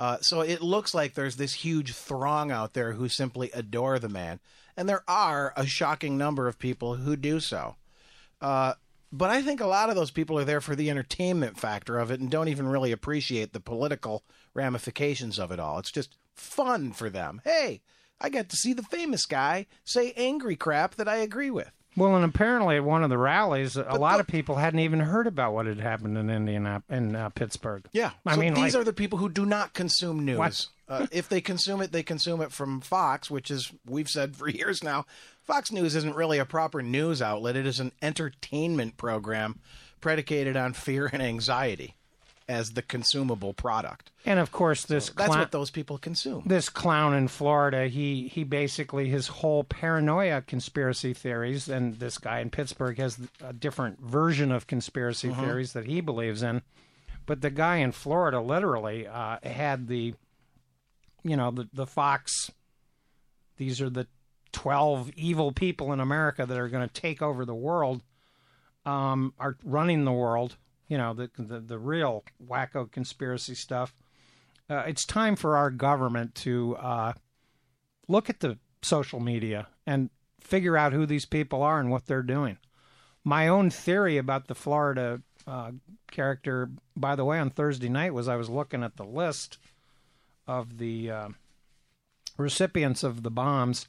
Uh, 0.00 0.18
so 0.22 0.40
it 0.40 0.62
looks 0.62 0.94
like 0.94 1.12
there's 1.12 1.36
this 1.36 1.52
huge 1.52 1.92
throng 1.92 2.50
out 2.50 2.72
there 2.72 2.94
who 2.94 3.06
simply 3.06 3.50
adore 3.52 3.98
the 3.98 4.08
man, 4.08 4.40
and 4.74 4.88
there 4.88 5.04
are 5.06 5.52
a 5.58 5.66
shocking 5.66 6.16
number 6.16 6.48
of 6.48 6.58
people 6.58 6.94
who 6.94 7.16
do 7.16 7.38
so. 7.38 7.76
Uh, 8.40 8.72
but 9.12 9.28
I 9.28 9.42
think 9.42 9.60
a 9.60 9.66
lot 9.66 9.90
of 9.90 9.96
those 9.96 10.10
people 10.10 10.38
are 10.38 10.44
there 10.44 10.62
for 10.62 10.74
the 10.74 10.88
entertainment 10.88 11.60
factor 11.60 11.98
of 11.98 12.10
it 12.10 12.18
and 12.18 12.30
don't 12.30 12.48
even 12.48 12.66
really 12.66 12.92
appreciate 12.92 13.52
the 13.52 13.60
political 13.60 14.24
ramifications 14.54 15.38
of 15.38 15.52
it 15.52 15.60
all. 15.60 15.78
It's 15.78 15.92
just 15.92 16.16
fun 16.34 16.92
for 16.92 17.10
them. 17.10 17.42
Hey, 17.44 17.82
I 18.18 18.30
got 18.30 18.48
to 18.48 18.56
see 18.56 18.72
the 18.72 18.82
famous 18.82 19.26
guy 19.26 19.66
say 19.84 20.14
angry 20.16 20.56
crap 20.56 20.94
that 20.94 21.08
I 21.08 21.16
agree 21.16 21.50
with. 21.50 21.72
Well, 21.96 22.14
and 22.16 22.24
apparently 22.24 22.76
at 22.76 22.84
one 22.84 23.02
of 23.02 23.10
the 23.10 23.18
rallies, 23.18 23.76
a 23.76 23.82
lot 23.94 24.14
the- 24.14 24.20
of 24.20 24.26
people 24.28 24.56
hadn't 24.56 24.80
even 24.80 25.00
heard 25.00 25.26
about 25.26 25.52
what 25.54 25.66
had 25.66 25.80
happened 25.80 26.16
in 26.16 26.30
Indiana 26.30 26.82
in 26.88 27.16
uh, 27.16 27.30
Pittsburgh. 27.30 27.84
Yeah, 27.92 28.12
I 28.24 28.34
so 28.34 28.40
mean, 28.40 28.54
these 28.54 28.74
like- 28.74 28.82
are 28.82 28.84
the 28.84 28.92
people 28.92 29.18
who 29.18 29.28
do 29.28 29.44
not 29.44 29.74
consume 29.74 30.24
news. 30.24 30.68
Uh, 30.88 31.06
if 31.12 31.28
they 31.28 31.40
consume 31.40 31.80
it, 31.80 31.92
they 31.92 32.02
consume 32.02 32.40
it 32.40 32.50
from 32.52 32.80
Fox, 32.80 33.30
which 33.30 33.50
is 33.50 33.72
we've 33.86 34.08
said 34.08 34.34
for 34.36 34.48
years 34.48 34.82
now. 34.82 35.04
Fox 35.44 35.72
News 35.72 35.94
isn't 35.96 36.14
really 36.16 36.38
a 36.38 36.44
proper 36.44 36.82
news 36.82 37.20
outlet; 37.20 37.56
it 37.56 37.66
is 37.66 37.80
an 37.80 37.92
entertainment 38.02 38.96
program 38.96 39.58
predicated 40.00 40.56
on 40.56 40.72
fear 40.72 41.08
and 41.12 41.22
anxiety 41.22 41.94
as 42.50 42.72
the 42.72 42.82
consumable 42.82 43.54
product. 43.54 44.10
And 44.26 44.40
of 44.40 44.50
course, 44.50 44.84
this 44.84 45.08
That's 45.10 45.28
clown, 45.28 45.38
what 45.38 45.52
those 45.52 45.70
people 45.70 45.98
consume. 45.98 46.42
this 46.44 46.68
clown 46.68 47.14
in 47.14 47.28
Florida, 47.28 47.86
he 47.86 48.26
he 48.26 48.42
basically 48.42 49.08
his 49.08 49.28
whole 49.28 49.62
paranoia 49.62 50.42
conspiracy 50.42 51.14
theories, 51.14 51.68
and 51.68 52.00
this 52.00 52.18
guy 52.18 52.40
in 52.40 52.50
Pittsburgh 52.50 52.98
has 52.98 53.18
a 53.42 53.52
different 53.52 54.00
version 54.00 54.50
of 54.50 54.66
conspiracy 54.66 55.32
theories 55.32 55.72
that 55.74 55.86
he 55.86 56.00
believes 56.00 56.42
in. 56.42 56.62
But 57.24 57.40
the 57.40 57.50
guy 57.50 57.76
in 57.76 57.92
Florida 57.92 58.40
literally 58.40 59.06
uh, 59.06 59.38
had 59.44 59.86
the, 59.86 60.14
you 61.22 61.36
know, 61.36 61.52
the 61.52 61.68
the 61.72 61.86
Fox. 61.86 62.50
These 63.58 63.80
are 63.80 63.90
the 63.90 64.08
twelve 64.50 65.10
evil 65.14 65.52
people 65.52 65.92
in 65.92 66.00
America 66.00 66.44
that 66.44 66.58
are 66.58 66.68
going 66.68 66.86
to 66.86 66.92
take 66.92 67.22
over 67.22 67.44
the 67.44 67.54
world. 67.54 68.02
Um, 68.84 69.34
are 69.38 69.56
running 69.62 70.04
the 70.04 70.12
world. 70.12 70.56
You 70.90 70.98
know, 70.98 71.14
the 71.14 71.30
the, 71.38 71.60
the 71.60 71.78
real 71.78 72.24
wacko 72.46 72.92
conspiracy 72.92 73.54
stuff 73.54 73.94
uh, 74.70 74.84
it's 74.86 75.04
time 75.04 75.34
for 75.34 75.56
our 75.56 75.70
government 75.70 76.34
to 76.36 76.76
uh, 76.76 77.12
look 78.06 78.30
at 78.30 78.38
the 78.38 78.56
social 78.82 79.18
media 79.18 79.66
and 79.84 80.10
figure 80.40 80.76
out 80.76 80.92
who 80.92 81.04
these 81.04 81.26
people 81.26 81.62
are 81.62 81.80
and 81.80 81.90
what 81.90 82.06
they're 82.06 82.22
doing. 82.22 82.56
My 83.24 83.48
own 83.48 83.68
theory 83.68 84.16
about 84.16 84.46
the 84.46 84.54
Florida 84.54 85.20
uh, 85.46 85.72
character, 86.10 86.70
by 86.96 87.16
the 87.16 87.24
way, 87.24 87.40
on 87.40 87.50
Thursday 87.50 87.88
night 87.88 88.14
was 88.14 88.28
I 88.28 88.36
was 88.36 88.48
looking 88.48 88.84
at 88.84 88.96
the 88.96 89.04
list 89.04 89.58
of 90.46 90.78
the 90.78 91.10
uh, 91.10 91.28
recipients 92.38 93.02
of 93.02 93.24
the 93.24 93.30
bombs. 93.30 93.86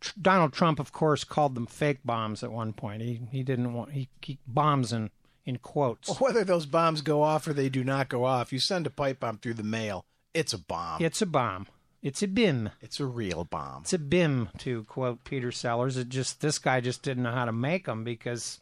Tr- 0.00 0.12
Donald 0.20 0.52
Trump, 0.52 0.78
of 0.78 0.92
course, 0.92 1.24
called 1.24 1.54
them 1.54 1.66
fake 1.66 2.00
bombs 2.04 2.44
at 2.44 2.52
one 2.52 2.74
point. 2.74 3.02
He 3.02 3.20
he 3.32 3.42
didn't 3.42 3.72
want 3.72 3.92
he, 3.92 4.08
he 4.22 4.38
bombs 4.46 4.92
in 4.92 5.10
in 5.48 5.56
quotes. 5.56 6.20
Whether 6.20 6.44
those 6.44 6.66
bombs 6.66 7.00
go 7.00 7.22
off 7.22 7.46
or 7.48 7.54
they 7.54 7.70
do 7.70 7.82
not 7.82 8.10
go 8.10 8.24
off, 8.24 8.52
you 8.52 8.60
send 8.60 8.86
a 8.86 8.90
pipe 8.90 9.20
bomb 9.20 9.38
through 9.38 9.54
the 9.54 9.62
mail. 9.62 10.04
It's 10.34 10.52
a 10.52 10.58
bomb. 10.58 11.02
It's 11.02 11.22
a 11.22 11.26
bomb. 11.26 11.66
It's 12.02 12.22
a 12.22 12.28
BIM. 12.28 12.68
It's 12.82 13.00
a 13.00 13.06
real 13.06 13.44
bomb. 13.44 13.80
It's 13.82 13.94
a 13.94 13.98
BIM, 13.98 14.50
to 14.58 14.84
quote 14.84 15.24
Peter 15.24 15.50
Sellers. 15.50 15.96
It 15.96 16.10
just 16.10 16.42
this 16.42 16.58
guy 16.58 16.80
just 16.80 17.02
didn't 17.02 17.22
know 17.22 17.32
how 17.32 17.46
to 17.46 17.52
make 17.52 17.86
them 17.86 18.04
because, 18.04 18.60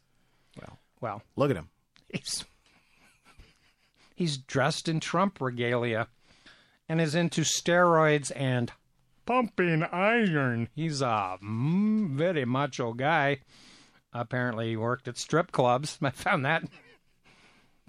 Well. 0.58 0.78
well, 1.00 1.22
Look 1.34 1.50
at 1.50 1.56
him. 1.56 1.68
he's 2.08 2.44
he's 4.14 4.36
dressed 4.38 4.88
in 4.88 5.00
Trump 5.00 5.40
regalia 5.40 6.06
and 6.88 7.00
is 7.00 7.16
into 7.16 7.40
steroids 7.42 8.30
and 8.36 8.70
pumping 9.26 9.82
iron. 9.82 10.68
He's 10.74 11.02
a 11.02 11.36
mm, 11.42 12.10
very 12.10 12.44
macho 12.44 12.92
guy. 12.92 13.40
Apparently, 14.20 14.70
he 14.70 14.76
worked 14.76 15.08
at 15.08 15.18
strip 15.18 15.52
clubs. 15.52 15.98
I 16.02 16.10
found 16.10 16.44
that 16.44 16.64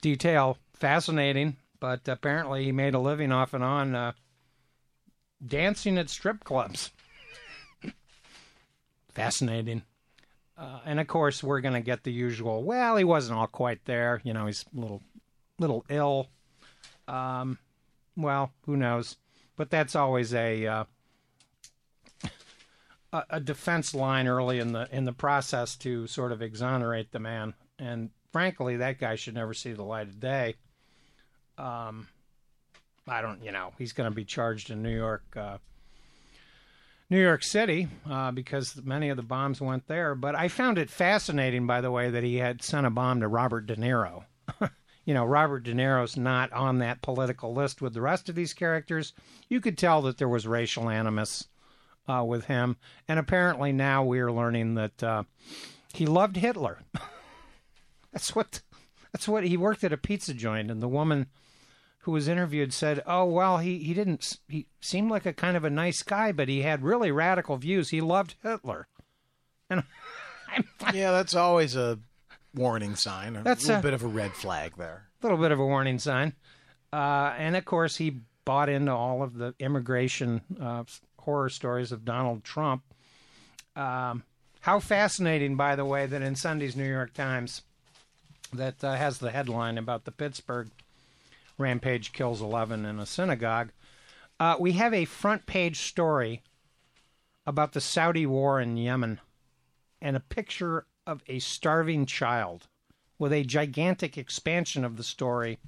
detail 0.01 0.57
fascinating, 0.73 1.57
but 1.79 2.07
apparently, 2.07 2.65
he 2.65 2.71
made 2.71 2.93
a 2.93 2.99
living 2.99 3.31
off 3.31 3.53
and 3.53 3.63
on 3.63 3.95
uh, 3.95 4.11
dancing 5.45 5.97
at 5.97 6.09
strip 6.09 6.43
clubs. 6.43 6.91
Fascinating. 9.13 9.83
Uh, 10.57 10.79
and 10.85 10.99
of 10.99 11.07
course, 11.07 11.43
we're 11.43 11.61
going 11.61 11.73
to 11.73 11.81
get 11.81 12.03
the 12.03 12.11
usual. 12.11 12.63
Well, 12.63 12.97
he 12.97 13.03
wasn't 13.03 13.37
all 13.37 13.47
quite 13.47 13.85
there. 13.85 14.21
You 14.23 14.33
know, 14.33 14.47
he's 14.47 14.65
a 14.75 14.79
little, 14.79 15.03
little 15.59 15.85
ill. 15.89 16.27
Um, 17.07 17.59
well, 18.15 18.51
who 18.65 18.75
knows? 18.75 19.17
But 19.55 19.69
that's 19.69 19.95
always 19.95 20.33
a 20.33 20.65
uh, 20.65 20.83
a, 23.13 23.23
a 23.31 23.39
defense 23.39 23.93
line 23.93 24.27
early 24.27 24.59
in 24.59 24.73
the 24.73 24.87
in 24.91 25.05
the 25.05 25.13
process 25.13 25.75
to 25.77 26.07
sort 26.07 26.31
of 26.31 26.41
exonerate 26.41 27.11
the 27.11 27.19
man. 27.19 27.53
And 27.79 28.09
frankly, 28.31 28.77
that 28.77 28.99
guy 28.99 29.15
should 29.15 29.35
never 29.35 29.53
see 29.53 29.73
the 29.73 29.83
light 29.83 30.07
of 30.07 30.19
day. 30.19 30.55
Um, 31.57 32.07
I 33.07 33.21
don't, 33.21 33.43
you 33.43 33.51
know, 33.51 33.73
he's 33.77 33.93
going 33.93 34.09
to 34.09 34.15
be 34.15 34.25
charged 34.25 34.69
in 34.69 34.83
New 34.83 34.95
York. 34.95 35.23
Uh, 35.35 35.57
New 37.09 37.21
York 37.21 37.41
City 37.41 37.87
uh, 38.09 38.31
because 38.31 38.81
many 38.83 39.09
of 39.09 39.15
the 39.15 39.23
bombs 39.23 39.61
went 39.61 39.87
there. 39.87 40.13
But 40.13 40.35
I 40.35 40.49
found 40.49 40.77
it 40.77 40.89
fascinating, 40.89 41.65
by 41.65 41.79
the 41.79 41.91
way, 41.91 42.09
that 42.09 42.23
he 42.23 42.35
had 42.35 42.61
sent 42.61 42.85
a 42.85 42.89
bomb 42.89 43.21
to 43.21 43.29
Robert 43.29 43.65
De 43.65 43.77
Niro. 43.77 44.25
you 45.05 45.13
know, 45.13 45.23
Robert 45.23 45.63
De 45.63 45.73
Niro's 45.73 46.17
not 46.17 46.51
on 46.51 46.79
that 46.79 47.01
political 47.01 47.53
list 47.53 47.81
with 47.81 47.93
the 47.93 48.01
rest 48.01 48.27
of 48.27 48.35
these 48.35 48.53
characters. 48.53 49.13
You 49.47 49.61
could 49.61 49.77
tell 49.77 50.01
that 50.01 50.17
there 50.17 50.27
was 50.27 50.45
racial 50.45 50.89
animus 50.89 51.47
uh, 52.07 52.23
with 52.23 52.45
him. 52.45 52.77
And 53.07 53.19
apparently 53.19 53.71
now 53.71 54.03
we 54.03 54.19
are 54.19 54.31
learning 54.31 54.75
that 54.75 55.03
uh, 55.03 55.23
he 55.93 56.05
loved 56.05 56.37
Hitler. 56.37 56.79
that's 58.11 58.35
what. 58.35 58.61
That's 59.13 59.27
what 59.27 59.45
he 59.45 59.57
worked 59.57 59.83
at 59.83 59.93
a 59.93 59.97
pizza 59.97 60.33
joint, 60.33 60.69
and 60.69 60.81
the 60.81 60.87
woman 60.87 61.27
who 61.99 62.11
was 62.11 62.27
interviewed 62.27 62.71
said, 62.73 63.01
"Oh 63.07 63.25
well, 63.25 63.57
he 63.57 63.79
he 63.79 63.93
didn't. 63.93 64.37
He 64.47 64.67
seemed 64.81 65.09
like 65.09 65.25
a 65.25 65.33
kind 65.33 65.57
of 65.57 65.63
a 65.63 65.69
nice 65.71 66.03
guy, 66.03 66.31
but 66.33 66.49
he 66.49 66.61
had 66.61 66.83
really 66.83 67.09
radical 67.09 67.57
views. 67.57 67.89
He 67.89 68.01
loved 68.01 68.35
Hitler." 68.43 68.87
And 69.69 69.83
I'm 70.81 70.95
Yeah, 70.95 71.11
that's 71.11 71.35
always 71.35 71.75
a 71.75 71.99
warning 72.53 72.95
sign. 72.95 73.35
A 73.35 73.43
That's 73.43 73.63
little 73.65 73.79
a- 73.79 73.83
bit 73.83 73.93
of 73.93 74.03
a 74.03 74.07
red 74.07 74.31
flag 74.33 74.73
there. 74.77 75.07
A 75.21 75.25
little 75.25 75.37
bit 75.37 75.51
of 75.51 75.59
a 75.59 75.65
warning 75.65 75.99
sign. 75.99 76.33
Uh, 76.93 77.33
and 77.37 77.55
of 77.57 77.65
course, 77.65 77.97
he 77.97 78.21
bought 78.45 78.69
into 78.69 78.93
all 78.93 79.23
of 79.23 79.33
the 79.33 79.53
immigration 79.59 80.39
uh, 80.61 80.83
horror 81.27 81.49
stories 81.49 81.91
of 81.91 82.05
Donald 82.05 82.41
Trump. 82.45 82.83
Um, 83.75 84.23
how 84.61 84.79
fascinating, 84.79 85.57
by 85.57 85.75
the 85.75 85.83
way, 85.83 86.05
that 86.05 86.21
in 86.21 86.35
Sunday's 86.37 86.77
New 86.77 86.89
York 86.89 87.13
Times, 87.13 87.63
that 88.53 88.81
uh, 88.81 88.95
has 88.95 89.17
the 89.17 89.31
headline 89.31 89.77
about 89.77 90.05
the 90.05 90.11
Pittsburgh 90.11 90.69
Rampage 91.57 92.13
kills 92.13 92.41
11 92.41 92.85
in 92.85 92.97
a 92.97 93.05
synagogue. 93.05 93.71
Uh, 94.39 94.55
we 94.57 94.71
have 94.73 94.93
a 94.93 95.03
front 95.03 95.45
page 95.45 95.79
story 95.79 96.43
about 97.45 97.73
the 97.73 97.81
Saudi 97.81 98.25
war 98.25 98.61
in 98.61 98.77
Yemen 98.77 99.19
and 100.01 100.15
a 100.15 100.21
picture 100.21 100.85
of 101.05 101.23
a 101.27 101.39
starving 101.39 102.05
child 102.05 102.67
with 103.19 103.33
a 103.33 103.43
gigantic 103.43 104.17
expansion 104.17 104.85
of 104.85 104.95
the 104.95 105.03
story 105.03 105.59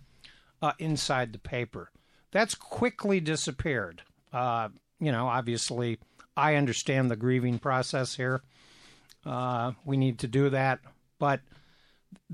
uh, 0.62 0.72
inside 0.80 1.34
the 1.34 1.40
paper. 1.40 1.92
That's 2.32 2.56
quickly 2.56 3.20
disappeared. 3.20 4.04
Uh, 4.32 4.70
you 5.00 5.12
know, 5.12 5.28
obviously, 5.28 6.00
I 6.38 6.56
understand 6.56 7.10
the 7.10 7.16
grieving 7.16 7.60
process 7.60 8.16
here. 8.16 8.42
Uh, 9.26 9.74
we 9.86 9.98
need 9.98 10.20
to 10.20 10.28
do 10.28 10.50
that. 10.50 10.80
But 11.20 11.42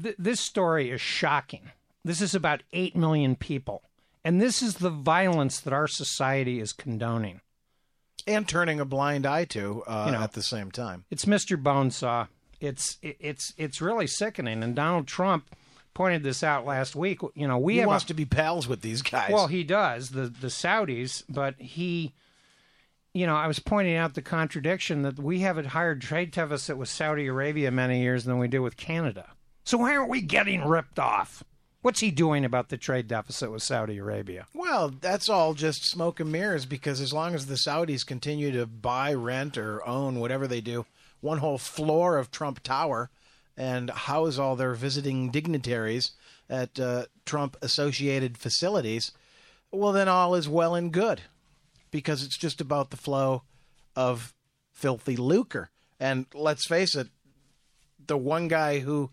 th- 0.02 0.16
this 0.20 0.40
story 0.40 0.90
is 0.92 1.02
shocking. 1.02 1.72
This 2.04 2.22
is 2.22 2.36
about 2.36 2.62
8 2.74 2.96
million 2.96 3.36
people. 3.36 3.82
And 4.24 4.42
this 4.42 4.62
is 4.62 4.76
the 4.76 4.90
violence 4.90 5.60
that 5.60 5.74
our 5.74 5.88
society 5.88 6.60
is 6.60 6.74
condoning. 6.74 7.42
and 8.28 8.48
turning 8.48 8.80
a 8.80 8.86
blind 8.86 9.26
eye 9.26 9.46
to 9.46 9.84
uh, 9.86 10.06
You 10.08 10.12
know. 10.14 10.22
at 10.24 10.34
the 10.34 10.42
same 10.44 10.72
time. 10.72 11.06
It's 11.12 11.26
Mr. 11.26 11.62
Bonesaw. 11.62 12.28
It's 12.60 12.98
it- 13.04 13.18
it's 13.20 13.54
it's 13.58 13.82
really 13.82 14.08
sickening. 14.08 14.64
And 14.64 14.76
Donald 14.76 15.06
Trump 15.08 15.50
pointed 15.94 16.24
this 16.24 16.42
out 16.44 16.66
last 16.66 16.96
week. 16.96 17.20
You 17.36 17.48
know, 17.48 17.58
we 17.60 17.74
He 17.74 17.80
have 17.80 17.88
wants 17.88 18.06
a, 18.06 18.08
to 18.08 18.14
be 18.16 18.26
pals 18.26 18.68
with 18.68 18.82
these 18.82 19.02
guys. 19.04 19.32
Well, 19.32 19.48
he 19.48 19.64
does 19.64 20.10
the 20.12 20.24
the 20.28 20.48
Saudis, 20.48 21.24
but 21.30 21.56
he, 21.60 22.14
you 23.16 23.26
know, 23.26 23.36
I 23.38 23.48
was 23.48 23.60
pointing 23.60 23.96
out 23.96 24.14
the 24.14 24.22
contradiction 24.22 25.04
that 25.04 25.18
we 25.18 25.40
have 25.40 25.58
a 25.58 25.70
higher 25.70 25.96
trade 25.96 26.32
deficit 26.32 26.78
with 26.78 26.90
Saudi 26.90 27.28
Arabia 27.28 27.72
many 27.72 28.02
years 28.02 28.26
than 28.26 28.40
we 28.40 28.50
do 28.50 28.62
with 28.62 28.76
Canada. 28.76 29.30
So 29.64 29.78
why 29.78 29.96
aren't 29.96 30.10
we 30.10 30.20
getting 30.20 30.66
ripped 30.66 31.00
off? 31.00 31.42
What's 31.82 32.02
he 32.02 32.12
doing 32.12 32.44
about 32.44 32.68
the 32.68 32.76
trade 32.76 33.08
deficit 33.08 33.54
with 33.54 33.64
Saudi 33.64 34.00
Arabia? 34.00 34.48
Well, 34.54 34.90
that's 35.00 35.30
all 35.30 35.54
just 35.54 35.86
smoke 35.86 36.20
and 36.20 36.30
mirrors 36.30 36.66
because 36.66 37.00
as 37.00 37.14
long 37.14 37.34
as 37.34 37.46
the 37.46 37.56
Saudis 37.56 38.06
continue 38.06 38.52
to 38.52 38.66
buy, 38.66 39.14
rent, 39.14 39.58
or 39.58 39.88
own 39.88 40.20
whatever 40.20 40.46
they 40.46 40.60
do, 40.60 40.86
one 41.22 41.38
whole 41.38 41.58
floor 41.58 42.18
of 42.18 42.32
Trump 42.32 42.64
Tower 42.64 43.12
and 43.56 43.92
house 43.92 44.38
all 44.38 44.58
their 44.58 44.74
visiting 44.74 45.32
dignitaries 45.32 46.12
at 46.50 46.78
uh, 46.82 47.06
Trump 47.24 47.56
associated 47.62 48.38
facilities, 48.38 49.14
well, 49.72 49.94
then 49.94 50.10
all 50.10 50.36
is 50.36 50.50
well 50.50 50.76
and 50.76 50.92
good 50.92 51.22
because 51.96 52.24
it's 52.24 52.38
just 52.38 52.60
about 52.60 52.90
the 52.90 52.98
flow 52.98 53.44
of 53.96 54.34
filthy 54.74 55.16
lucre. 55.16 55.70
And 55.98 56.26
let's 56.34 56.68
face 56.68 56.94
it, 56.94 57.08
the 58.06 58.18
one 58.18 58.50
guy 58.50 58.80
who 58.80 59.12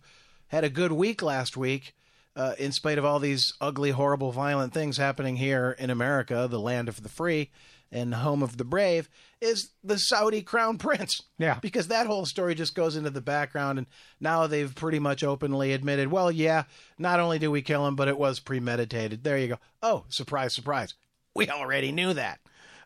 had 0.49 0.65
a 0.65 0.69
good 0.69 0.91
week 0.91 1.23
last 1.23 1.57
week, 1.57 1.95
uh, 2.35 2.55
in 2.59 2.73
spite 2.73 2.99
of 2.99 3.05
all 3.05 3.21
these 3.21 3.53
ugly, 3.61 3.93
horrible, 3.93 4.33
violent 4.33 4.75
things 4.75 4.97
happening 4.97 5.37
here 5.37 5.77
in 5.79 5.91
America, 5.91 6.49
the 6.51 6.59
land 6.59 6.89
of 6.89 7.05
the 7.05 7.09
free 7.09 7.53
and 7.93 8.15
home 8.15 8.43
of 8.43 8.57
the 8.57 8.65
brave, 8.65 9.09
is 9.41 9.71
the 9.85 9.97
Saudi 9.97 10.43
crown 10.43 10.77
prince. 10.77 11.21
Yeah. 11.39 11.61
Because 11.61 11.87
that 11.87 12.09
whole 12.09 12.27
story 12.27 12.57
just 12.57 12.75
goes 12.75 12.97
into 12.97 13.11
the 13.11 13.21
background, 13.21 13.79
and 13.79 13.87
now 14.19 14.49
they've 14.49 14.75
pretty 14.75 14.99
much 14.99 15.23
openly 15.23 15.73
admitted, 15.73 16.11
well, 16.11 16.33
yeah, 16.33 16.65
not 16.99 17.21
only 17.21 17.39
did 17.39 17.49
we 17.49 17.63
kill 17.63 17.87
him, 17.87 17.95
but 17.95 18.09
it 18.09 18.19
was 18.19 18.41
premeditated. 18.41 19.23
There 19.23 19.39
you 19.39 19.47
go. 19.47 19.59
Oh, 19.85 20.05
surprise, 20.09 20.53
surprise. 20.53 20.95
We 21.37 21.49
already 21.49 21.93
knew 21.93 22.13
that. 22.15 22.41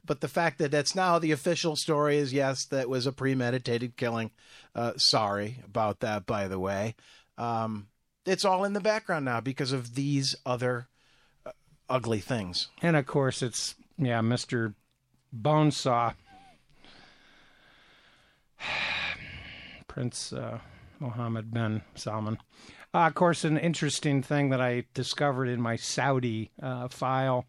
But 0.06 0.20
the 0.20 0.28
fact 0.28 0.58
that 0.58 0.70
that's 0.70 0.94
now 0.94 1.18
the 1.18 1.32
official 1.32 1.76
story 1.76 2.16
is 2.18 2.32
yes, 2.32 2.64
that 2.66 2.88
was 2.88 3.06
a 3.06 3.12
premeditated 3.12 3.96
killing. 3.96 4.30
Uh, 4.74 4.92
sorry 4.96 5.60
about 5.64 6.00
that, 6.00 6.26
by 6.26 6.48
the 6.48 6.58
way. 6.58 6.94
Um, 7.36 7.88
it's 8.24 8.44
all 8.44 8.64
in 8.64 8.72
the 8.72 8.80
background 8.80 9.24
now 9.24 9.40
because 9.40 9.72
of 9.72 9.94
these 9.94 10.34
other 10.44 10.88
uh, 11.44 11.52
ugly 11.88 12.20
things. 12.20 12.68
And 12.82 12.96
of 12.96 13.06
course, 13.06 13.42
it's 13.42 13.74
yeah, 13.98 14.20
Mr. 14.20 14.74
Bonesaw, 15.34 16.14
Prince 19.88 20.32
uh, 20.32 20.58
Mohammed 21.00 21.52
bin 21.52 21.82
Salman. 21.94 22.38
Uh, 22.94 23.06
of 23.06 23.14
course, 23.14 23.44
an 23.44 23.58
interesting 23.58 24.22
thing 24.22 24.50
that 24.50 24.60
I 24.60 24.84
discovered 24.94 25.46
in 25.46 25.60
my 25.60 25.76
Saudi 25.76 26.50
uh, 26.62 26.88
file 26.88 27.46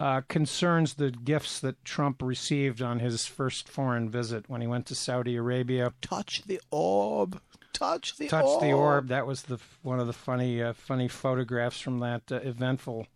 uh, 0.00 0.22
concerns 0.22 0.94
the 0.94 1.10
gifts 1.10 1.60
that 1.60 1.84
Trump 1.84 2.22
received 2.22 2.80
on 2.80 3.00
his 3.00 3.26
first 3.26 3.68
foreign 3.68 4.08
visit 4.08 4.48
when 4.48 4.62
he 4.62 4.66
went 4.66 4.86
to 4.86 4.94
Saudi 4.94 5.36
Arabia. 5.36 5.92
Touch 6.00 6.42
the 6.46 6.58
orb. 6.70 7.40
Touch 7.74 8.16
the 8.16 8.26
Touch 8.26 8.44
orb. 8.44 8.62
the 8.62 8.72
orb. 8.72 9.08
That 9.08 9.26
was 9.26 9.42
the 9.42 9.58
one 9.82 10.00
of 10.00 10.06
the 10.06 10.14
funny, 10.14 10.62
uh, 10.62 10.72
funny 10.72 11.06
photographs 11.06 11.80
from 11.80 11.98
that 11.98 12.32
uh, 12.32 12.36
eventful 12.36 13.06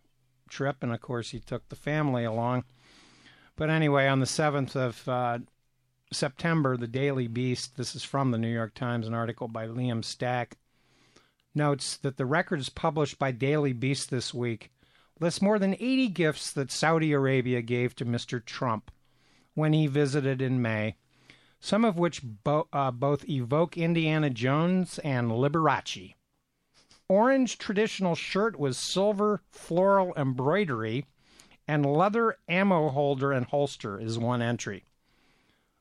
trip, 0.47 0.77
and 0.81 0.93
of 0.93 1.01
course 1.01 1.31
he 1.31 1.39
took 1.39 1.67
the 1.69 1.75
family 1.75 2.23
along. 2.23 2.63
But 3.55 3.71
anyway, 3.71 4.07
on 4.07 4.19
the 4.19 4.25
seventh 4.27 4.75
of 4.75 5.07
uh, 5.09 5.39
September, 6.13 6.77
the 6.77 6.87
Daily 6.87 7.27
Beast. 7.27 7.77
This 7.77 7.95
is 7.95 8.03
from 8.03 8.31
the 8.31 8.37
New 8.37 8.53
York 8.53 8.75
Times, 8.75 9.07
an 9.07 9.13
article 9.13 9.47
by 9.47 9.67
Liam 9.67 10.03
Stack. 10.03 10.57
Notes 11.53 11.97
that 11.97 12.17
the 12.17 12.25
records 12.25 12.69
published 12.69 13.17
by 13.17 13.31
Daily 13.31 13.73
Beast 13.73 14.11
this 14.11 14.33
week 14.33 14.71
lists 15.19 15.41
more 15.41 15.59
than 15.59 15.75
80 15.75 16.09
gifts 16.09 16.51
that 16.51 16.71
Saudi 16.71 17.11
Arabia 17.11 17.61
gave 17.61 17.95
to 17.95 18.05
Mr. 18.05 18.43
Trump 18.43 18.91
when 19.53 19.73
he 19.73 19.87
visited 19.87 20.41
in 20.41 20.61
May 20.61 20.95
some 21.65 21.83
of 21.83 21.97
which 21.97 22.21
bo- 22.23 22.67
uh, 22.71 22.91
both 22.91 23.27
evoke 23.27 23.75
Indiana 23.75 24.29
Jones 24.29 24.99
and 24.99 25.31
Liberace. 25.31 26.13
Orange 27.09 27.57
traditional 27.57 28.13
shirt 28.13 28.59
with 28.59 28.75
silver 28.75 29.41
floral 29.51 30.13
embroidery 30.15 31.05
and 31.67 31.83
leather 31.83 32.37
ammo 32.47 32.89
holder 32.89 33.31
and 33.31 33.47
holster 33.47 33.99
is 33.99 34.19
one 34.19 34.43
entry. 34.43 34.83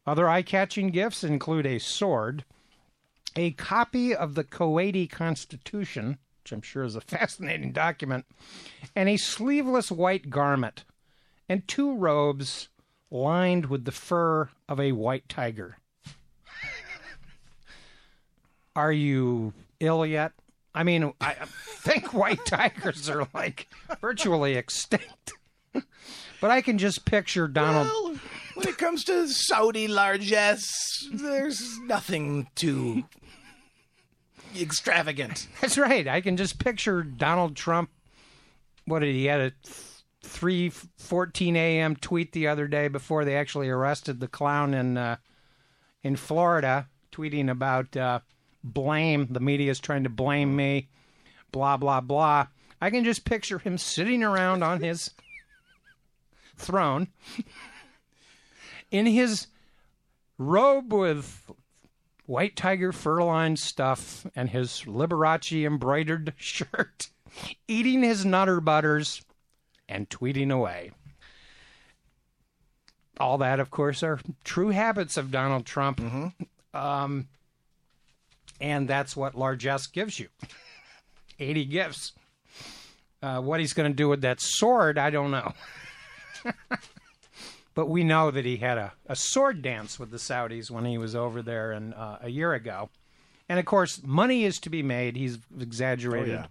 Other 0.06 0.26
eye 0.26 0.40
catching 0.40 0.88
gifts 0.88 1.22
include 1.22 1.66
a 1.66 1.78
sword, 1.78 2.46
a 3.36 3.50
copy 3.50 4.14
of 4.14 4.34
the 4.34 4.44
Kuwaiti 4.44 5.08
Constitution, 5.10 6.16
which 6.44 6.52
I'm 6.52 6.62
sure 6.62 6.84
is 6.84 6.94
a 6.94 7.00
fascinating 7.00 7.72
document, 7.72 8.26
and 8.94 9.08
a 9.08 9.16
sleeveless 9.16 9.90
white 9.90 10.28
garment, 10.28 10.84
and 11.48 11.66
two 11.66 11.96
robes 11.96 12.68
lined 13.10 13.66
with 13.66 13.86
the 13.86 13.92
fur 13.92 14.50
of 14.68 14.78
a 14.78 14.92
white 14.92 15.26
tiger. 15.28 15.78
Are 18.76 18.92
you 18.92 19.54
ill 19.80 20.04
yet? 20.04 20.32
I 20.74 20.82
mean, 20.82 21.12
I 21.20 21.34
think 21.56 22.12
white 22.12 22.40
tigers 22.44 23.08
are 23.08 23.26
like 23.32 23.68
virtually 24.00 24.56
extinct. 24.56 25.32
but 25.72 26.50
I 26.50 26.60
can 26.60 26.76
just 26.76 27.06
picture 27.06 27.48
Donald. 27.48 27.86
Well, 27.86 28.16
when 28.54 28.68
it 28.68 28.76
comes 28.76 29.04
to 29.04 29.28
Saudi 29.28 29.88
largesse, 29.88 31.08
there's 31.10 31.78
nothing 31.80 32.48
too 32.54 33.04
extravagant. 34.56 35.46
That's 35.60 35.78
right. 35.78 36.06
I 36.06 36.20
can 36.20 36.36
just 36.36 36.58
picture 36.58 37.02
Donald 37.02 37.56
Trump. 37.56 37.90
What 38.86 39.00
did 39.00 39.14
he 39.14 39.26
had 39.26 39.40
a 39.40 39.52
three 40.22 40.70
fourteen 40.70 41.56
a.m. 41.56 41.96
tweet 41.96 42.32
the 42.32 42.48
other 42.48 42.66
day 42.66 42.88
before 42.88 43.24
they 43.24 43.36
actually 43.36 43.68
arrested 43.68 44.20
the 44.20 44.28
clown 44.28 44.74
in 44.74 44.96
uh, 44.96 45.16
in 46.02 46.16
Florida, 46.16 46.88
tweeting 47.12 47.50
about 47.50 47.96
uh, 47.96 48.20
blame. 48.62 49.28
The 49.30 49.40
media 49.40 49.70
is 49.70 49.80
trying 49.80 50.04
to 50.04 50.10
blame 50.10 50.54
me. 50.54 50.88
Blah 51.52 51.76
blah 51.76 52.00
blah. 52.00 52.48
I 52.80 52.90
can 52.90 53.04
just 53.04 53.24
picture 53.24 53.58
him 53.58 53.78
sitting 53.78 54.22
around 54.22 54.62
on 54.62 54.82
his 54.82 55.10
throne 56.56 57.08
in 58.90 59.06
his 59.06 59.46
robe 60.38 60.92
with 60.92 61.50
white 62.26 62.56
tiger 62.56 62.92
fur-lined 62.92 63.58
stuff 63.58 64.26
and 64.34 64.50
his 64.50 64.82
Liberace 64.86 65.64
embroidered 65.64 66.34
shirt, 66.38 67.08
eating 67.68 68.02
his 68.02 68.24
Nutter 68.24 68.60
Butters 68.60 69.22
and 69.88 70.08
tweeting 70.08 70.50
away. 70.50 70.92
All 73.20 73.38
that, 73.38 73.60
of 73.60 73.70
course, 73.70 74.02
are 74.02 74.18
true 74.42 74.70
habits 74.70 75.16
of 75.16 75.30
Donald 75.30 75.66
Trump. 75.66 76.00
Um, 76.72 77.28
and 78.60 78.88
that's 78.88 79.16
what 79.16 79.36
largesse 79.36 79.86
gives 79.86 80.18
you 80.18 80.28
80 81.38 81.64
gifts. 81.66 82.12
Uh, 83.22 83.40
what 83.40 83.60
he's 83.60 83.72
going 83.72 83.90
to 83.90 83.96
do 83.96 84.08
with 84.08 84.22
that 84.22 84.40
sword, 84.40 84.98
I 84.98 85.10
don't 85.10 85.30
know. 85.30 85.52
but 87.74 87.88
we 87.88 88.04
know 88.04 88.30
that 88.30 88.44
he 88.44 88.56
had 88.58 88.78
a, 88.78 88.92
a 89.06 89.16
sword 89.16 89.62
dance 89.62 89.98
with 89.98 90.10
the 90.10 90.16
Saudis 90.18 90.70
when 90.70 90.84
he 90.84 90.98
was 90.98 91.14
over 91.14 91.42
there 91.42 91.72
and, 91.72 91.92
uh, 91.94 92.18
a 92.22 92.28
year 92.30 92.52
ago. 92.54 92.90
And 93.48 93.58
of 93.58 93.66
course, 93.66 94.00
money 94.04 94.44
is 94.44 94.58
to 94.60 94.70
be 94.70 94.82
made. 94.82 95.16
He's 95.16 95.38
exaggerated 95.60 96.34
Oh, 96.36 96.38
yeah. 96.38 96.46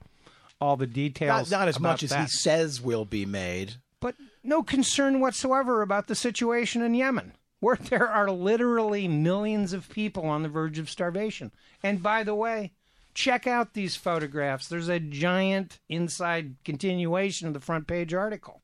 all 0.61 0.77
the 0.77 0.85
details. 0.87 1.49
not 1.49 1.67
as 1.67 1.79
much 1.79 2.03
as 2.03 2.13
he 2.13 2.27
says 2.27 2.81
will 2.81 3.05
be 3.05 3.25
made. 3.25 3.75
but 3.99 4.15
no 4.43 4.61
concern 4.61 5.19
whatsoever 5.21 5.81
about 5.81 6.07
the 6.07 6.15
situation 6.15 6.81
in 6.81 6.93
Yemen, 6.93 7.33
where 7.61 7.75
there 7.89 8.07
are 8.07 8.29
literally 8.29 9.07
millions 9.07 9.71
of 9.73 9.89
people 9.89 10.25
on 10.25 10.43
the 10.43 10.49
verge 10.49 10.77
of 10.77 10.89
starvation. 10.89 11.51
And 11.81 12.03
by 12.03 12.23
the 12.23 12.35
way, 12.35 12.73
Check 13.15 13.45
out 13.45 13.75
these 13.75 13.95
photographs. 13.95 14.67
There's 14.67 14.89
a 14.89 14.99
giant 14.99 15.77
inside 15.87 16.55
continuation 16.65 17.47
of 17.47 17.53
the 17.53 17.59
front 17.59 17.85
page 17.85 18.11
article. 18.11 18.62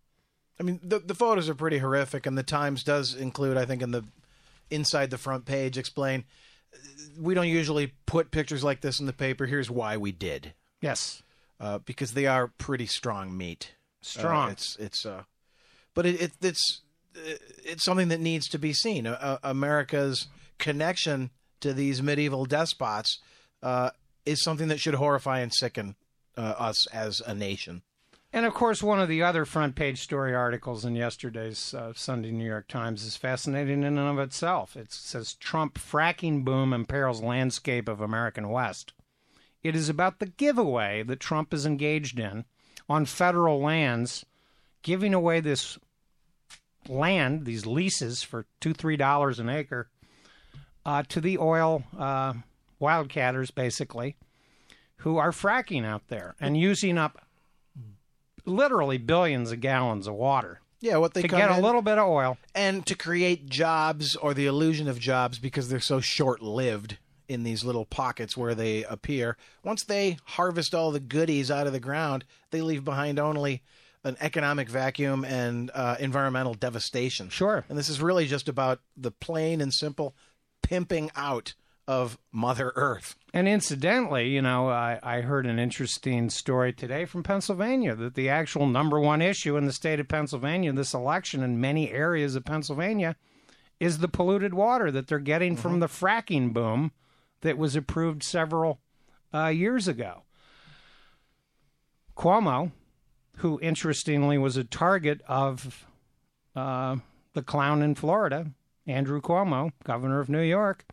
I 0.60 0.64
mean, 0.64 0.80
the 0.84 1.00
the 1.00 1.16
photos 1.16 1.48
are 1.50 1.56
pretty 1.56 1.78
horrific, 1.78 2.26
and 2.26 2.38
the 2.38 2.44
Times 2.44 2.84
does 2.84 3.16
include, 3.16 3.58
I 3.58 3.66
think, 3.66 3.82
in 3.82 3.92
the 3.92 4.04
inside 4.70 5.10
the 5.10 5.18
front 5.18 5.46
page, 5.46 5.78
explain 5.78 6.26
we 7.20 7.34
don't 7.34 7.48
usually 7.48 7.94
put 8.06 8.32
pictures 8.32 8.64
like 8.64 8.82
this 8.82 9.00
in 9.00 9.06
the 9.06 9.14
paper. 9.14 9.46
Here's 9.46 9.72
why 9.72 9.98
we 9.98 10.12
did, 10.12 10.54
Yes, 10.82 11.24
uh, 11.60 11.80
because 11.80 12.14
they 12.14 12.28
are 12.28 12.48
pretty 12.48 12.86
strong 12.86 13.36
meat. 13.38 13.74
strong. 14.02 14.50
Uh, 14.50 14.52
it's 14.52 14.76
it's 14.80 15.06
uh, 15.06 15.24
but 15.94 16.06
it, 16.06 16.22
it 16.22 16.32
it's 16.42 16.82
it's 17.66 17.84
something 17.84 18.10
that 18.10 18.20
needs 18.20 18.48
to 18.50 18.60
be 18.60 18.74
seen. 18.74 19.08
Uh, 19.08 19.38
America's 19.44 20.28
connection 20.58 21.32
to 21.62 21.74
these 21.74 22.02
medieval 22.02 22.46
despots 22.46 23.20
uh, 23.64 23.90
is 24.26 24.44
something 24.44 24.68
that 24.68 24.80
should 24.80 24.96
horrify 24.96 25.40
and 25.40 25.54
sicken 25.54 25.96
uh, 26.38 26.42
us 26.58 26.88
as 26.88 27.22
a 27.26 27.34
nation. 27.34 27.82
And 28.32 28.46
of 28.46 28.54
course, 28.54 28.84
one 28.84 29.00
of 29.00 29.10
the 29.10 29.24
other 29.24 29.44
front 29.44 29.76
page 29.76 30.02
story 30.02 30.36
articles 30.36 30.86
in 30.86 30.96
yesterday's 30.96 31.74
uh, 31.74 31.94
Sunday 31.96 32.32
New 32.32 32.46
York 32.46 32.68
Times 32.68 33.04
is 33.04 33.18
fascinating 33.18 33.84
in 33.84 33.98
and 33.98 34.00
of 34.00 34.20
itself. 34.20 34.78
It 34.78 34.92
says 34.92 35.34
Trump 35.34 35.80
fracking 35.80 36.46
boom 36.46 36.72
imperils 36.72 37.24
landscape 37.24 37.90
of 37.90 38.02
American 38.02 38.50
West. 38.50 38.94
It 39.64 39.76
is 39.76 39.90
about 39.90 40.20
the 40.20 40.28
giveaway 40.28 41.02
that 41.04 41.20
Trump 41.20 41.54
is 41.54 41.66
engaged 41.66 42.20
in 42.20 42.46
on 42.88 43.06
federal 43.06 43.60
lands, 43.60 44.26
giving 44.84 45.14
away 45.16 45.40
this 45.40 45.80
land, 46.88 47.46
these 47.46 47.66
leases 47.66 48.22
for 48.22 48.46
two, 48.62 48.74
three 48.74 48.96
dollars 48.96 49.40
an 49.40 49.50
acre, 49.50 49.90
uh, 50.86 51.04
to 51.10 51.20
the 51.20 51.40
oil 51.40 51.84
uh, 51.98 52.34
wildcatters, 52.80 53.54
basically, 53.54 54.16
who 54.98 55.18
are 55.18 55.32
fracking 55.32 55.84
out 55.84 56.08
there 56.10 56.36
and 56.40 56.58
using 56.58 56.98
up 56.98 57.26
literally 58.46 58.98
billions 58.98 59.52
of 59.52 59.60
gallons 59.62 60.08
of 60.08 60.14
water 60.16 60.60
Yeah, 60.82 60.98
what 60.98 61.14
they 61.14 61.22
to 61.22 61.28
get 61.28 61.52
a 61.52 61.60
little 61.62 61.82
bit 61.82 61.98
of 61.98 62.08
oil. 62.08 62.38
and 62.56 62.86
to 62.86 62.96
create 62.96 63.50
jobs 63.50 64.16
or 64.16 64.34
the 64.34 64.46
illusion 64.46 64.88
of 64.88 65.00
jobs 65.00 65.40
because 65.40 65.70
they're 65.70 65.80
so 65.80 66.00
short-lived 66.00 66.98
in 67.28 67.44
these 67.44 67.64
little 67.64 67.86
pockets 67.86 68.36
where 68.36 68.56
they 68.56 68.84
appear. 68.86 69.38
Once 69.64 69.84
they 69.84 70.18
harvest 70.26 70.74
all 70.74 70.90
the 70.92 71.00
goodies 71.00 71.52
out 71.52 71.68
of 71.68 71.74
the 71.74 71.80
ground, 71.80 72.26
they 72.50 72.62
leave 72.62 72.84
behind 72.84 73.20
only 73.20 73.62
an 74.04 74.18
economic 74.20 74.68
vacuum 74.70 75.24
and 75.26 75.70
uh, 75.76 75.96
environmental 76.00 76.54
devastation. 76.56 77.30
Sure. 77.30 77.66
And 77.70 77.78
this 77.78 77.90
is 77.90 78.02
really 78.02 78.26
just 78.26 78.48
about 78.50 78.80
the 78.98 79.12
plain 79.12 79.62
and 79.62 79.74
simple 79.74 80.16
pimping 80.64 81.12
out 81.16 81.54
of 81.90 82.20
Mother 82.32 82.72
Earth. 82.76 83.16
And 83.34 83.48
incidentally, 83.48 84.30
you 84.30 84.44
know, 84.44 84.70
I, 84.70 85.00
I 85.02 85.22
heard 85.22 85.48
an 85.48 85.58
interesting 85.58 86.30
story 86.30 86.72
today 86.72 87.06
from 87.06 87.24
Pennsylvania 87.24 87.96
that 87.96 88.14
the 88.14 88.30
actual 88.30 88.68
number 88.68 89.00
one 89.00 89.24
issue 89.24 89.58
in 89.58 89.66
the 89.66 89.74
state 89.74 90.00
of 90.00 90.08
Pennsylvania, 90.08 90.72
this 90.72 90.94
election 90.94 91.42
in 91.42 91.60
many 91.60 91.92
areas 91.92 92.36
of 92.36 92.46
Pennsylvania, 92.46 93.16
is 93.80 93.98
the 93.98 94.08
polluted 94.08 94.54
water 94.54 94.92
that 94.92 95.08
they're 95.08 95.18
getting 95.18 95.56
from 95.56 95.80
the 95.80 95.88
fracking 95.88 96.54
boom 96.54 96.92
that 97.42 97.58
was 97.58 97.76
approved 97.76 98.22
several 98.22 98.80
uh, 99.34 99.48
years 99.48 99.88
ago. 99.88 100.22
Cuomo, 102.16 102.72
who 103.38 103.60
interestingly 103.64 104.38
was 104.38 104.58
a 104.58 104.64
target 104.64 105.24
of 105.28 105.88
uh, 106.56 106.98
the 107.34 107.42
clown 107.42 107.82
in 107.82 107.96
Florida, 107.96 108.52
Andrew 108.86 109.20
Cuomo, 109.22 109.72
governor 109.84 110.20
of 110.20 110.30
New 110.30 110.44
York, 110.44 110.86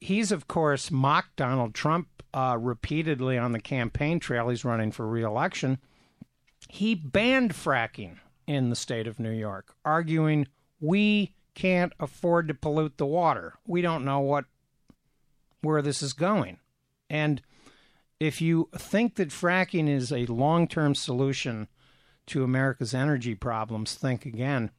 he's 0.00 0.32
of 0.32 0.48
course 0.48 0.90
mocked 0.90 1.36
Donald 1.36 1.74
Trump 1.74 2.08
uh, 2.32 2.56
repeatedly 2.60 3.36
on 3.38 3.52
the 3.52 3.60
campaign 3.60 4.20
trail. 4.20 4.48
He's 4.48 4.64
running 4.64 4.92
for 4.92 5.06
reelection. 5.06 5.78
He 6.68 6.94
banned 6.94 7.52
fracking 7.52 8.18
in 8.46 8.70
the 8.70 8.76
state 8.76 9.06
of 9.06 9.18
New 9.18 9.32
York, 9.32 9.74
arguing 9.84 10.46
we 10.80 11.34
can't 11.54 11.92
afford 12.00 12.48
to 12.48 12.54
pollute 12.54 12.96
the 12.96 13.06
water. 13.06 13.54
We 13.66 13.82
don't 13.82 14.04
know 14.04 14.20
what 14.20 14.44
where 15.62 15.82
this 15.82 16.02
is 16.02 16.12
going. 16.12 16.58
And 17.08 17.42
if 18.18 18.40
you 18.40 18.68
think 18.76 19.16
that 19.16 19.28
fracking 19.28 19.88
is 19.88 20.12
a 20.12 20.26
long-term 20.26 20.94
solution 20.94 21.68
to 22.26 22.44
America's 22.44 22.94
energy 22.94 23.34
problems, 23.34 23.94
think 23.94 24.24
again. 24.24 24.70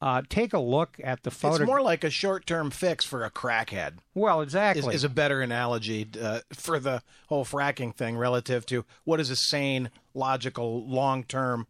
Uh, 0.00 0.22
take 0.28 0.52
a 0.52 0.58
look 0.58 1.00
at 1.02 1.24
the 1.24 1.30
photo. 1.30 1.56
It's 1.56 1.66
more 1.66 1.82
like 1.82 2.04
a 2.04 2.10
short-term 2.10 2.70
fix 2.70 3.04
for 3.04 3.24
a 3.24 3.30
crackhead. 3.30 3.94
well, 4.14 4.40
exactly. 4.42 4.94
is 4.94 5.02
a 5.02 5.08
better 5.08 5.40
analogy 5.40 6.08
uh, 6.20 6.40
for 6.52 6.78
the 6.78 7.02
whole 7.28 7.44
fracking 7.44 7.92
thing 7.94 8.16
relative 8.16 8.64
to 8.66 8.84
what 9.02 9.18
is 9.18 9.28
a 9.30 9.36
sane, 9.36 9.90
logical, 10.14 10.88
long-term, 10.88 11.66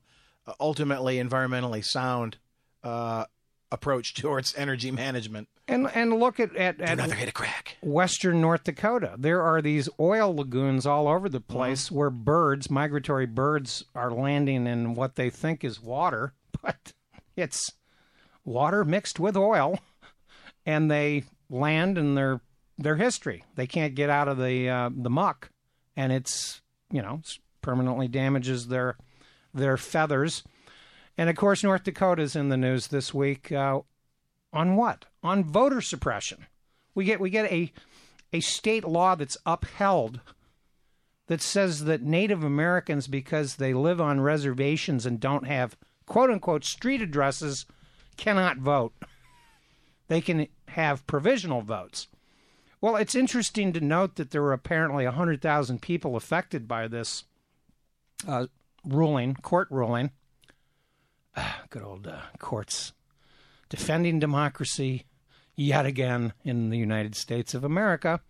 uh, 0.46 0.52
ultimately 0.60 1.16
environmentally 1.16 1.82
sound 1.82 2.36
uh, 2.84 3.24
approach 3.72 4.14
towards 4.14 4.54
energy 4.56 4.90
management. 4.90 5.48
And 5.66 5.86
and 5.94 6.18
look 6.18 6.40
at 6.40 6.56
at, 6.56 6.80
at 6.80 6.92
Another 6.92 7.14
hit 7.14 7.28
of 7.28 7.34
crack. 7.34 7.76
western 7.82 8.40
North 8.40 8.64
Dakota. 8.64 9.14
There 9.18 9.42
are 9.42 9.60
these 9.60 9.88
oil 10.00 10.34
lagoons 10.34 10.86
all 10.86 11.08
over 11.08 11.28
the 11.28 11.40
place 11.42 11.90
where 11.90 12.08
birds, 12.08 12.70
migratory 12.70 13.26
birds, 13.26 13.84
are 13.94 14.10
landing 14.10 14.66
in 14.66 14.94
what 14.94 15.16
they 15.16 15.28
think 15.28 15.64
is 15.64 15.80
water, 15.82 16.32
but 16.62 16.94
it's 17.36 17.72
water 18.48 18.84
mixed 18.84 19.20
with 19.20 19.36
oil, 19.36 19.78
and 20.66 20.90
they 20.90 21.24
land 21.50 21.98
in 21.98 22.14
their 22.14 22.40
their 22.78 22.96
history. 22.96 23.44
They 23.56 23.66
can't 23.66 23.94
get 23.94 24.10
out 24.10 24.28
of 24.28 24.38
the 24.38 24.68
uh, 24.68 24.90
the 24.94 25.10
muck, 25.10 25.50
and 25.96 26.12
it's 26.12 26.60
you 26.90 27.02
know 27.02 27.20
permanently 27.62 28.08
damages 28.08 28.68
their 28.68 28.96
their 29.54 29.76
feathers. 29.76 30.42
And 31.16 31.28
of 31.28 31.36
course, 31.36 31.64
North 31.64 31.84
Dakota's 31.84 32.36
in 32.36 32.48
the 32.48 32.56
news 32.56 32.88
this 32.88 33.12
week. 33.12 33.50
Uh, 33.50 33.80
on 34.52 34.76
what? 34.76 35.04
On 35.22 35.44
voter 35.44 35.80
suppression. 35.80 36.46
We 36.94 37.04
get 37.04 37.20
we 37.20 37.30
get 37.30 37.50
a 37.50 37.72
a 38.32 38.40
state 38.40 38.84
law 38.84 39.14
that's 39.14 39.36
upheld 39.46 40.20
that 41.26 41.42
says 41.42 41.84
that 41.84 42.02
Native 42.02 42.42
Americans, 42.42 43.06
because 43.06 43.56
they 43.56 43.74
live 43.74 44.00
on 44.00 44.20
reservations 44.20 45.04
and 45.06 45.20
don't 45.20 45.46
have 45.46 45.76
quote 46.06 46.30
unquote 46.30 46.64
street 46.64 47.02
addresses, 47.02 47.66
cannot 48.18 48.58
vote. 48.58 48.92
They 50.08 50.20
can 50.20 50.48
have 50.68 51.06
provisional 51.06 51.62
votes. 51.62 52.08
Well, 52.80 52.96
it's 52.96 53.14
interesting 53.14 53.72
to 53.72 53.80
note 53.80 54.16
that 54.16 54.30
there 54.30 54.42
were 54.42 54.52
apparently 54.52 55.04
100,000 55.04 55.80
people 55.80 56.16
affected 56.16 56.68
by 56.68 56.86
this 56.86 57.24
uh, 58.26 58.46
ruling, 58.84 59.34
court 59.36 59.68
ruling. 59.70 60.10
Ah, 61.36 61.62
good 61.70 61.82
old 61.82 62.06
uh, 62.06 62.20
courts 62.38 62.92
defending 63.68 64.18
democracy 64.18 65.04
yet 65.54 65.86
again 65.86 66.32
in 66.44 66.70
the 66.70 66.78
United 66.78 67.14
States 67.14 67.54
of 67.54 67.64
America. 67.64 68.20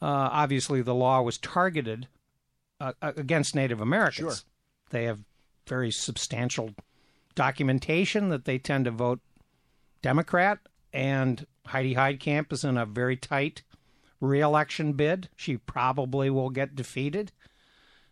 Uh, 0.00 0.28
obviously, 0.32 0.82
the 0.82 0.94
law 0.94 1.22
was 1.22 1.38
targeted 1.38 2.08
uh, 2.80 2.92
against 3.00 3.54
Native 3.54 3.80
Americans. 3.80 4.38
Sure. 4.38 4.44
They 4.90 5.04
have 5.04 5.20
very 5.66 5.90
substantial 5.90 6.70
documentation 7.36 8.30
that 8.30 8.44
they 8.46 8.58
tend 8.58 8.86
to 8.86 8.90
vote 8.90 9.20
Democrat, 10.02 10.58
and 10.92 11.46
Heidi 11.66 11.94
Heitkamp 11.94 12.52
is 12.52 12.64
in 12.64 12.76
a 12.76 12.84
very 12.86 13.16
tight 13.16 13.62
reelection 14.20 14.94
bid. 14.94 15.28
She 15.36 15.56
probably 15.56 16.28
will 16.30 16.50
get 16.50 16.74
defeated. 16.74 17.30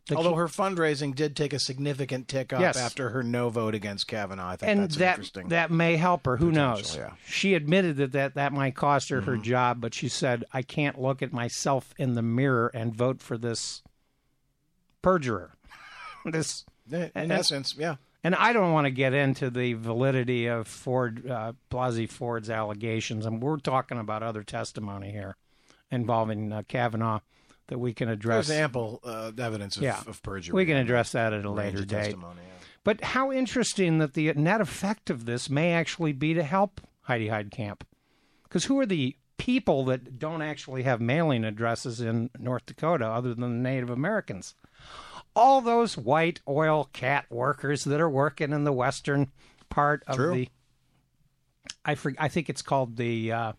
The 0.07 0.17
Although 0.17 0.35
her 0.35 0.49
fundraising 0.49 1.15
did 1.15 1.35
take 1.35 1.55
a 1.55 1.59
significant 1.59 2.29
tick 2.29 2.53
up 2.53 2.61
Yes. 2.61 2.77
after 2.77 3.09
her 3.09 3.23
no 3.23 3.49
vote 3.49 3.75
against 3.75 4.07
Kavanaugh. 4.07 4.51
I 4.51 4.57
think 4.57 4.71
and 4.71 4.83
that's 4.83 4.97
that 4.97 5.11
interesting. 5.13 5.49
that 5.49 5.71
may 5.71 5.97
help 5.97 6.27
her. 6.27 6.37
Who 6.37 6.53
knows? 6.53 6.95
Yeah. 6.95 7.13
She 7.27 7.55
admitted 7.55 7.97
that, 7.97 8.13
that 8.13 8.35
that 8.35 8.53
might 8.53 8.75
cost 8.77 9.09
her 9.09 9.23
Mm-hmm. 9.23 9.31
her 9.31 9.37
job, 9.39 9.81
but 9.81 9.95
she 9.95 10.11
said, 10.11 10.45
"I 10.53 10.61
can't 10.61 11.01
look 11.01 11.23
at 11.23 11.33
myself 11.33 11.95
in 11.97 12.13
the 12.13 12.23
mirror 12.23 12.71
and 12.75 12.95
vote 12.95 13.23
for 13.23 13.39
this 13.39 13.83
perjurer." 15.03 15.53
this, 16.27 16.67
in 16.91 17.11
and- 17.15 17.33
essence, 17.33 17.75
yeah. 17.79 17.97
And 18.25 18.35
I 18.35 18.55
don't 18.55 18.73
want 18.73 18.87
to 18.87 18.91
get 18.91 19.13
into 19.13 19.51
the 19.51 19.75
validity 19.75 20.47
of 20.47 20.67
Ford 20.67 21.29
uh, 21.31 21.53
Blasey 21.71 22.09
Ford's 22.11 22.49
allegations, 22.49 23.27
and 23.27 23.43
we're 23.43 23.59
talking 23.59 23.99
about 23.99 24.23
other 24.23 24.43
testimony 24.43 25.11
here 25.13 25.37
involving 25.91 26.51
uh, 26.53 26.63
Kavanaugh 26.67 27.21
that 27.69 27.79
we 27.79 27.93
can 27.93 28.09
address. 28.09 28.49
There's 28.49 28.59
ample 28.61 29.01
uh, 29.05 29.31
evidence 29.39 29.77
of, 29.77 29.83
Yeah. 29.83 30.01
of 30.07 30.23
perjury. 30.23 30.55
we 30.55 30.65
can 30.67 30.79
address 30.79 31.13
that 31.13 31.33
at 31.35 31.45
a 31.45 31.51
later 31.51 31.85
date. 31.85 32.17
yeah. 32.19 32.33
But 32.83 33.03
how 33.03 33.31
interesting 33.33 33.99
that 33.99 34.15
the 34.15 34.33
net 34.35 34.61
effect 34.61 35.09
of 35.11 35.25
this 35.27 35.49
may 35.49 35.73
actually 35.73 36.13
be 36.13 36.35
to 36.35 36.43
help 36.43 36.81
Heidi 37.03 37.29
Heitkamp. 37.29 37.83
Because 38.43 38.65
who 38.65 38.79
are 38.81 38.87
the 38.87 39.17
people 39.39 39.85
that 39.87 40.19
don't 40.19 40.43
actually 40.43 40.83
have 40.85 41.01
mailing 41.01 41.45
addresses 41.45 42.01
in 42.01 42.31
North 42.39 42.67
Dakota 42.67 43.07
other 43.07 43.35
than 43.35 43.41
the 43.41 43.49
Native 43.71 43.91
Americans? 43.91 44.55
All 45.37 45.61
those 45.61 45.97
white 45.97 46.41
oil 46.49 46.89
cat 46.93 47.27
workers 47.31 47.85
that 47.85 48.01
are 48.01 48.11
working 48.11 48.53
in 48.53 48.65
the 48.65 48.73
western 48.73 49.33
part 49.69 50.03
of 50.07 50.17
True. 50.17 50.35
the. 50.35 50.49
I, 51.85 51.95
for, 51.97 52.13
I 52.19 52.29
think 52.29 52.49
it's 52.49 52.63
called 52.63 52.97
the. 52.97 53.33
Uh, 53.33 53.53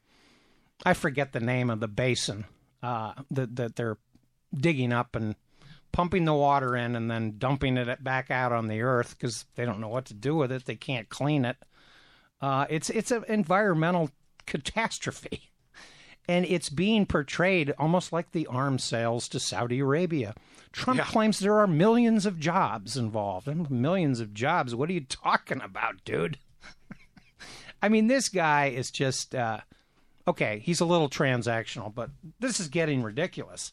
I 0.86 0.94
forget 0.94 1.32
the 1.32 1.40
name 1.40 1.70
of 1.70 1.80
the 1.80 1.88
basin 1.88 2.46
uh, 2.84 3.14
that 3.32 3.56
that 3.56 3.76
they're 3.76 3.98
digging 4.54 4.94
up 4.94 5.16
and 5.16 5.36
pumping 5.92 6.26
the 6.26 6.34
water 6.34 6.76
in 6.76 6.96
and 6.96 7.10
then 7.10 7.36
dumping 7.38 7.78
it 7.78 8.04
back 8.04 8.30
out 8.30 8.52
on 8.52 8.68
the 8.68 8.82
earth 8.82 9.16
because 9.18 9.46
they 9.56 9.66
don't 9.66 9.80
know 9.80 9.88
what 9.88 10.06
to 10.06 10.14
do 10.14 10.36
with 10.36 10.52
it. 10.52 10.66
They 10.66 10.76
can't 10.76 11.08
clean 11.08 11.46
it. 11.46 11.58
Uh, 12.42 12.66
it's 12.70 12.90
it's 12.90 13.12
an 13.12 13.24
environmental 13.28 14.12
catastrophe, 14.46 15.52
and 16.28 16.46
it's 16.46 16.70
being 16.70 17.06
portrayed 17.06 17.74
almost 17.78 18.12
like 18.12 18.32
the 18.32 18.48
arms 18.48 18.84
sales 18.84 19.28
to 19.30 19.40
Saudi 19.40 19.80
Arabia. 19.80 20.34
Trump 20.72 20.98
Yeah. 21.00 21.06
claims 21.06 21.40
there 21.40 21.58
are 21.60 21.68
millions 21.68 22.26
of 22.26 22.40
jobs 22.40 22.98
involved. 22.98 23.48
And 23.48 23.70
millions 23.72 24.20
of 24.20 24.34
jobs. 24.34 24.74
What 24.76 24.90
are 24.90 24.94
you 24.94 25.02
talking 25.06 25.62
about, 25.62 26.04
dude? 26.04 26.38
I 27.82 27.90
mean, 27.90 28.08
this 28.08 28.28
guy 28.30 28.68
is 28.68 28.92
just 28.92 29.36
uh, 29.36 29.60
okay. 30.28 30.60
He's 30.60 30.82
a 30.82 30.86
little 30.86 31.10
transactional, 31.10 31.94
but 31.94 32.10
this 32.40 32.60
is 32.60 32.68
getting 32.68 33.04
ridiculous. 33.04 33.72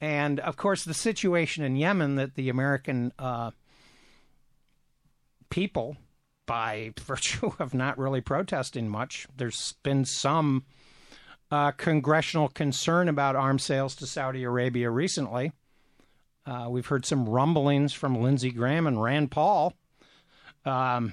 And 0.00 0.40
of 0.40 0.56
course, 0.56 0.84
the 0.84 0.94
situation 0.94 1.64
in 1.64 1.76
Yemen 1.76 2.16
that 2.16 2.34
the 2.34 2.48
American 2.48 3.12
uh, 3.18 3.50
people, 5.50 5.96
by 6.46 6.92
virtue 7.00 7.52
of 7.58 7.74
not 7.74 7.98
really 7.98 8.20
protesting 8.20 8.88
much, 8.88 9.26
there's 9.36 9.74
been 9.82 10.04
some 10.04 10.64
uh, 11.54 11.70
congressional 11.70 12.48
concern 12.48 13.08
about 13.08 13.36
arms 13.36 13.62
sales 13.62 13.94
to 13.94 14.08
Saudi 14.08 14.42
Arabia 14.42 14.90
recently. 14.90 15.52
Uh, 16.44 16.66
we've 16.68 16.88
heard 16.88 17.06
some 17.06 17.28
rumblings 17.28 17.92
from 17.92 18.20
Lindsey 18.20 18.50
Graham 18.50 18.88
and 18.88 19.00
Rand 19.00 19.30
Paul 19.30 19.72
um, 20.64 21.12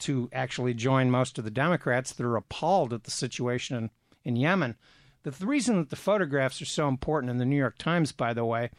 to 0.00 0.28
actually 0.32 0.74
join 0.74 1.08
most 1.08 1.38
of 1.38 1.44
the 1.44 1.52
Democrats 1.52 2.12
that 2.12 2.26
are 2.26 2.36
appalled 2.36 2.92
at 2.92 3.04
the 3.04 3.12
situation 3.12 3.76
in, 3.76 3.90
in 4.24 4.34
Yemen. 4.34 4.74
The, 5.22 5.30
the 5.30 5.46
reason 5.46 5.76
that 5.76 5.90
the 5.90 5.94
photographs 5.94 6.60
are 6.60 6.66
so 6.66 6.88
important 6.88 7.30
in 7.30 7.38
the 7.38 7.44
New 7.44 7.56
York 7.56 7.78
Times, 7.78 8.10
by 8.10 8.34
the 8.34 8.44
way, 8.44 8.70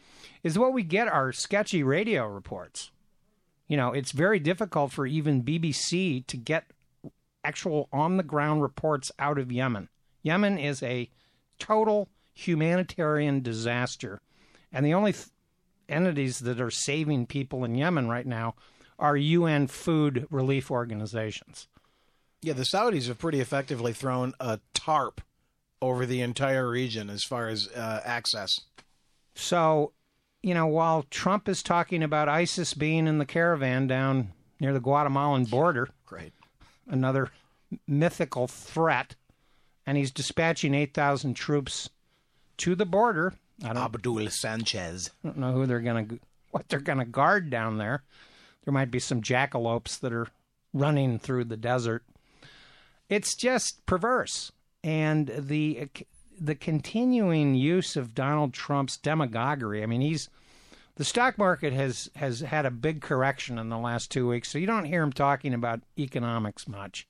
is 0.42 0.58
what 0.58 0.74
we 0.74 0.82
get 0.82 1.08
are 1.08 1.32
sketchy 1.32 1.82
radio 1.82 2.26
reports. 2.26 2.90
You 3.66 3.78
know, 3.78 3.94
it's 3.94 4.12
very 4.12 4.40
difficult 4.40 4.92
for 4.92 5.06
even 5.06 5.42
BBC 5.42 6.26
to 6.26 6.36
get 6.36 6.66
actual 7.42 7.88
on 7.94 8.18
the 8.18 8.22
ground 8.22 8.60
reports 8.60 9.10
out 9.18 9.38
of 9.38 9.50
Yemen. 9.50 9.88
Yemen 10.22 10.58
is 10.58 10.82
a 10.82 11.10
total 11.58 12.08
humanitarian 12.34 13.42
disaster. 13.42 14.20
And 14.72 14.84
the 14.84 14.94
only 14.94 15.12
th- 15.12 15.26
entities 15.88 16.40
that 16.40 16.60
are 16.60 16.70
saving 16.70 17.26
people 17.26 17.64
in 17.64 17.74
Yemen 17.74 18.08
right 18.08 18.26
now 18.26 18.54
are 18.98 19.16
UN 19.16 19.66
food 19.66 20.26
relief 20.30 20.70
organizations. 20.70 21.68
Yeah, 22.42 22.52
the 22.52 22.62
Saudis 22.62 23.08
have 23.08 23.18
pretty 23.18 23.40
effectively 23.40 23.92
thrown 23.92 24.34
a 24.38 24.60
tarp 24.74 25.20
over 25.80 26.06
the 26.06 26.20
entire 26.20 26.68
region 26.68 27.10
as 27.10 27.24
far 27.24 27.48
as 27.48 27.68
uh, 27.68 28.00
access. 28.04 28.60
So, 29.34 29.92
you 30.42 30.54
know, 30.54 30.66
while 30.66 31.04
Trump 31.10 31.48
is 31.48 31.62
talking 31.62 32.02
about 32.02 32.28
ISIS 32.28 32.74
being 32.74 33.06
in 33.06 33.18
the 33.18 33.26
caravan 33.26 33.86
down 33.86 34.32
near 34.60 34.72
the 34.72 34.80
Guatemalan 34.80 35.44
border, 35.44 35.88
Great. 36.06 36.32
another 36.88 37.30
mythical 37.86 38.46
threat, 38.48 39.14
and 39.88 39.96
he's 39.96 40.10
dispatching 40.10 40.74
8,000 40.74 41.32
troops 41.32 41.88
to 42.58 42.74
the 42.74 42.84
border. 42.84 43.32
I 43.64 43.68
don't, 43.68 43.78
Abdul 43.78 44.28
Sanchez. 44.28 45.10
I 45.24 45.28
don't 45.28 45.38
know 45.38 45.52
who 45.52 45.64
they're 45.64 45.80
going 45.80 46.08
to 46.08 46.18
what 46.50 46.68
they're 46.68 46.78
going 46.78 46.98
to 46.98 47.06
guard 47.06 47.48
down 47.48 47.78
there. 47.78 48.02
There 48.64 48.74
might 48.74 48.90
be 48.90 48.98
some 48.98 49.22
jackalopes 49.22 49.98
that 50.00 50.12
are 50.12 50.28
running 50.74 51.18
through 51.18 51.44
the 51.44 51.56
desert. 51.56 52.04
It's 53.08 53.34
just 53.34 53.86
perverse, 53.86 54.52
and 54.84 55.32
the 55.38 55.88
the 56.38 56.54
continuing 56.54 57.54
use 57.54 57.96
of 57.96 58.14
Donald 58.14 58.52
Trump's 58.52 58.98
demagoguery. 58.98 59.82
I 59.82 59.86
mean, 59.86 60.02
he's 60.02 60.28
the 60.96 61.04
stock 61.04 61.38
market 61.38 61.72
has 61.72 62.10
has 62.16 62.40
had 62.40 62.66
a 62.66 62.70
big 62.70 63.00
correction 63.00 63.58
in 63.58 63.70
the 63.70 63.78
last 63.78 64.10
two 64.10 64.28
weeks, 64.28 64.50
so 64.50 64.58
you 64.58 64.66
don't 64.66 64.84
hear 64.84 65.02
him 65.02 65.14
talking 65.14 65.54
about 65.54 65.80
economics 65.98 66.68
much. 66.68 67.08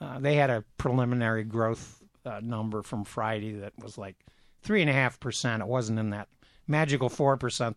Uh, 0.00 0.18
they 0.18 0.34
had 0.34 0.50
a 0.50 0.64
preliminary 0.78 1.44
growth 1.44 2.02
uh, 2.26 2.40
number 2.42 2.82
from 2.82 3.04
Friday 3.04 3.52
that 3.52 3.72
was 3.78 3.96
like 3.96 4.16
three 4.62 4.80
and 4.80 4.90
a 4.90 4.94
half 4.94 5.20
percent. 5.20 5.62
It 5.62 5.68
wasn't 5.68 5.98
in 5.98 6.10
that 6.10 6.28
magical 6.66 7.08
four 7.08 7.36
percent 7.36 7.76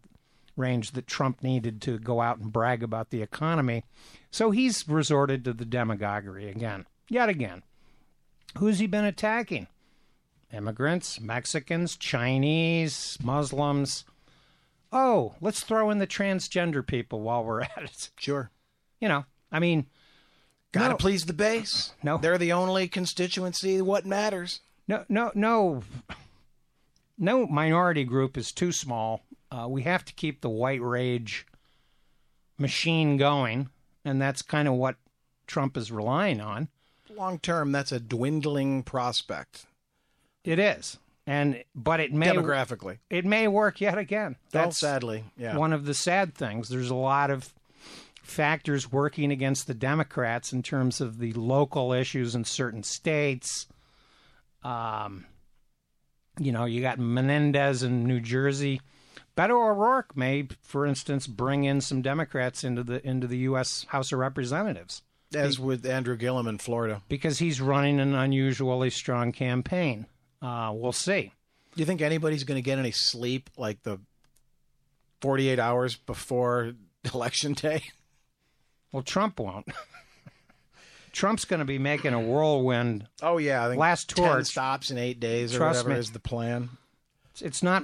range 0.55 0.91
that 0.91 1.07
Trump 1.07 1.43
needed 1.43 1.81
to 1.83 1.99
go 1.99 2.19
out 2.19 2.39
and 2.39 2.51
brag 2.51 2.83
about 2.83 3.11
the 3.11 3.21
economy. 3.21 3.83
So 4.31 4.51
he's 4.51 4.87
resorted 4.87 5.43
to 5.45 5.53
the 5.53 5.65
demagoguery 5.65 6.49
again, 6.49 6.85
yet 7.09 7.29
again. 7.29 7.63
Who's 8.57 8.79
he 8.79 8.87
been 8.87 9.05
attacking? 9.05 9.67
Immigrants, 10.51 11.19
Mexicans, 11.19 11.95
Chinese, 11.95 13.17
Muslims. 13.21 14.05
Oh, 14.91 15.35
let's 15.41 15.61
throw 15.61 15.89
in 15.89 15.99
the 15.99 16.07
transgender 16.07 16.85
people 16.85 17.21
while 17.21 17.43
we're 17.43 17.61
at 17.77 17.83
it. 17.83 18.09
Sure. 18.17 18.49
You 18.99 19.09
know, 19.09 19.25
I 19.51 19.59
mean, 19.59 19.85
Got 20.77 20.83
to 20.87 20.89
No. 20.93 20.97
please 20.97 21.25
the 21.25 21.33
base. 21.33 21.91
No. 22.03 22.17
They're 22.17 22.37
the 22.37 22.53
only 22.53 22.87
constituency 22.87 23.81
what 23.81 24.05
matters. 24.05 24.59
No, 24.87 25.03
no, 25.09 25.31
no, 25.35 25.83
no 27.17 27.47
minority 27.47 28.03
group 28.03 28.37
is 28.37 28.51
too 28.51 28.71
small. 28.71 29.23
Uh, 29.51 29.67
we 29.69 29.81
have 29.83 30.05
to 30.05 30.13
keep 30.13 30.41
the 30.41 30.49
white 30.49 30.81
rage 30.81 31.45
machine 32.57 33.17
going, 33.17 33.69
and 34.05 34.21
that's 34.21 34.41
kind 34.41 34.67
of 34.67 34.73
what 34.75 34.95
Trump 35.45 35.77
is 35.77 35.91
relying 35.91 36.41
on. 36.41 36.67
Long 37.15 37.39
term, 37.39 37.71
that's 37.71 37.91
a 37.91 37.99
dwindling 37.99 38.83
prospect 38.83 39.65
It 40.43 40.59
is, 40.59 40.97
and 41.25 41.63
but 41.73 41.99
it 41.99 42.13
may 42.13 42.27
demographically. 42.27 42.99
it 43.09 43.25
may 43.25 43.47
work 43.47 43.81
yet 43.81 43.97
again. 43.97 44.35
That's 44.51 44.67
That's 44.67 44.79
sadly, 44.79 45.23
yeah. 45.37 45.57
one 45.57 45.73
of 45.73 45.85
the 45.85 45.93
sad 45.93 46.35
things. 46.35 46.69
There's 46.69 46.89
a 46.89 46.95
lot 46.95 47.31
of 47.31 47.53
factors 48.27 48.91
working 48.91 49.31
against 49.31 49.67
the 49.67 49.73
Democrats 49.73 50.51
in 50.53 50.61
terms 50.63 51.01
of 51.01 51.19
the 51.19 51.33
local 51.33 51.93
issues 51.93 52.35
in 52.35 52.43
certain 52.43 52.83
states. 52.83 53.67
Um, 54.63 55.25
you 56.39 56.51
know, 56.51 56.65
you 56.65 56.81
got 56.81 56.99
Menendez 56.99 57.83
in 57.83 58.03
New 58.05 58.19
Jersey. 58.19 58.81
Beto 59.35 59.51
O'Rourke 59.51 60.17
may, 60.17 60.47
for 60.61 60.85
instance, 60.85 61.27
bring 61.27 61.63
in 61.63 61.79
some 61.81 62.01
Democrats 62.01 62.63
into 62.63 62.83
the 62.83 63.05
into 63.07 63.27
the 63.27 63.37
U.S. 63.39 63.85
House 63.89 64.11
of 64.11 64.19
Representatives 64.19 65.03
As 65.33 65.59
with 65.59 65.85
Andrew 65.85 66.17
Gillum 66.17 66.47
in 66.47 66.57
Florida. 66.57 67.01
because 67.07 67.39
he's 67.39 67.61
running 67.61 67.99
an 67.99 68.15
unusually 68.15 68.89
strong 68.89 69.31
campaign. 69.31 70.05
Uh, 70.41 70.71
we'll 70.73 70.91
see. 70.91 71.31
Do 71.75 71.81
you 71.81 71.85
think 71.85 72.01
anybody's 72.01 72.43
going 72.43 72.57
to 72.57 72.63
get 72.63 72.79
any 72.79 72.91
sleep 72.91 73.49
like 73.57 73.83
the 73.83 73.99
48 75.21 75.59
hours 75.59 75.95
before 75.95 76.73
election 77.13 77.53
day? 77.53 77.83
Well, 78.91 79.03
Trump 79.03 79.39
won't. 79.39 79.67
Trump's 81.11 81.45
going 81.45 81.59
to 81.59 81.65
be 81.65 81.79
making 81.79 82.13
a 82.13 82.19
whirlwind 82.19 83.07
Oh 83.23 83.37
yeah, 83.37 83.65
I 83.65 83.69
think 83.69 83.79
Last 83.79 84.09
10 84.09 84.45
stops 84.45 84.91
in 84.91 84.97
8 84.97 85.19
days 85.19 85.55
or 85.55 85.65
whatever 85.65 85.89
me. 85.89 85.95
is 85.95 86.11
the 86.11 86.19
plan. 86.19 86.69
It's- 87.33 87.41
It's 87.41 87.63
not 87.63 87.83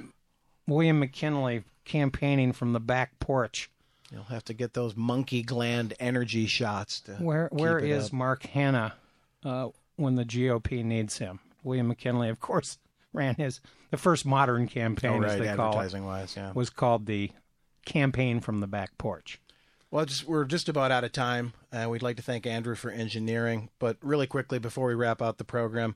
William 0.68 1.00
McKinley 1.00 1.64
campaigning 1.84 2.52
from 2.52 2.72
the 2.72 2.80
back 2.80 3.18
porch. 3.18 3.70
You'll 4.12 4.22
have 4.24 4.44
to 4.44 4.54
get 4.54 4.74
those 4.74 4.94
monkey 4.96 5.42
gland 5.42 5.94
energy 5.98 6.46
shots 6.46 7.00
to 7.00 7.14
Where 7.14 7.48
it 7.52 7.84
is 7.90 8.06
up. 8.06 8.12
Mark 8.12 8.42
Hanna 8.44 8.94
uh, 9.44 9.68
when 9.96 10.14
the 10.14 10.24
GOP 10.24 10.84
needs 10.84 11.18
him? 11.18 11.40
William 11.64 11.88
McKinley, 11.88 12.28
of 12.28 12.38
course, 12.38 12.78
ran 13.12 13.34
his 13.34 13.60
the 13.90 13.96
first 13.96 14.24
modern 14.24 14.68
campaign, 14.68 15.22
Oh, 15.24 15.26
as 15.26 15.32
right, 15.32 15.48
they 15.48 15.56
call 15.56 15.66
it, 15.66 15.74
advertising 15.76 16.04
wise, 16.04 16.36
yeah. 16.36 16.52
was 16.52 16.70
called 16.70 17.06
the 17.06 17.30
campaign 17.84 18.40
from 18.40 18.60
the 18.60 18.66
back 18.66 18.96
porch. 18.98 19.40
Well, 19.94 20.06
just, 20.06 20.26
we're 20.26 20.44
just 20.44 20.68
about 20.68 20.90
out 20.90 21.04
of 21.04 21.12
time. 21.12 21.52
Uh, 21.72 21.88
we'd 21.88 22.02
like 22.02 22.16
to 22.16 22.22
thank 22.22 22.48
Andrew 22.48 22.74
for 22.74 22.90
engineering. 22.90 23.68
But 23.78 23.96
really 24.02 24.26
quickly, 24.26 24.58
before 24.58 24.88
we 24.88 24.94
wrap 24.94 25.22
out 25.22 25.38
the 25.38 25.44
program, 25.44 25.94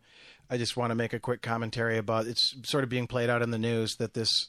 I 0.49 0.57
just 0.57 0.77
want 0.77 0.93
to 0.93 0.95
make 0.95 1.15
a 1.15 1.19
quick 1.19 1.43
commentary 1.43 1.99
about 1.99 2.29
it's 2.29 2.55
sort 2.63 2.85
of 2.85 2.91
being 2.91 3.09
played 3.09 3.29
out 3.29 3.43
in 3.43 3.51
the 3.51 3.59
news 3.59 3.97
that 3.97 4.15
this 4.15 4.47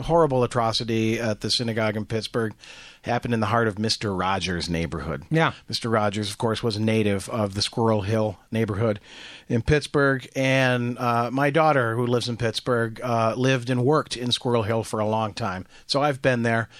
horrible 0.00 0.42
atrocity 0.44 1.20
at 1.20 1.42
the 1.42 1.50
synagogue 1.50 1.94
in 1.94 2.06
Pittsburgh 2.06 2.54
happened 3.02 3.34
in 3.34 3.40
the 3.40 3.46
heart 3.46 3.68
of 3.68 3.74
Mr. 3.74 4.18
Rogers' 4.18 4.70
neighborhood. 4.70 5.24
Yeah. 5.30 5.52
Mr. 5.70 5.92
Rogers, 5.92 6.30
of 6.30 6.38
course, 6.38 6.62
was 6.62 6.76
a 6.76 6.82
native 6.82 7.28
of 7.28 7.52
the 7.52 7.60
Squirrel 7.60 8.00
Hill 8.00 8.38
neighborhood 8.50 8.98
in 9.46 9.60
Pittsburgh. 9.60 10.26
And 10.34 10.96
uh, 10.96 11.30
my 11.30 11.50
daughter, 11.50 11.96
who 11.96 12.06
lives 12.06 12.30
in 12.30 12.38
Pittsburgh, 12.38 12.98
uh, 13.02 13.34
lived 13.36 13.68
and 13.68 13.84
worked 13.84 14.16
in 14.16 14.32
Squirrel 14.32 14.62
Hill 14.62 14.84
for 14.84 15.00
a 15.00 15.06
long 15.06 15.34
time. 15.34 15.66
So 15.86 16.00
I've 16.00 16.22
been 16.22 16.44
there. 16.44 16.70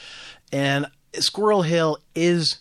And 0.51 0.87
Squirrel 1.21 1.63
Hill 1.63 1.99
is 2.15 2.59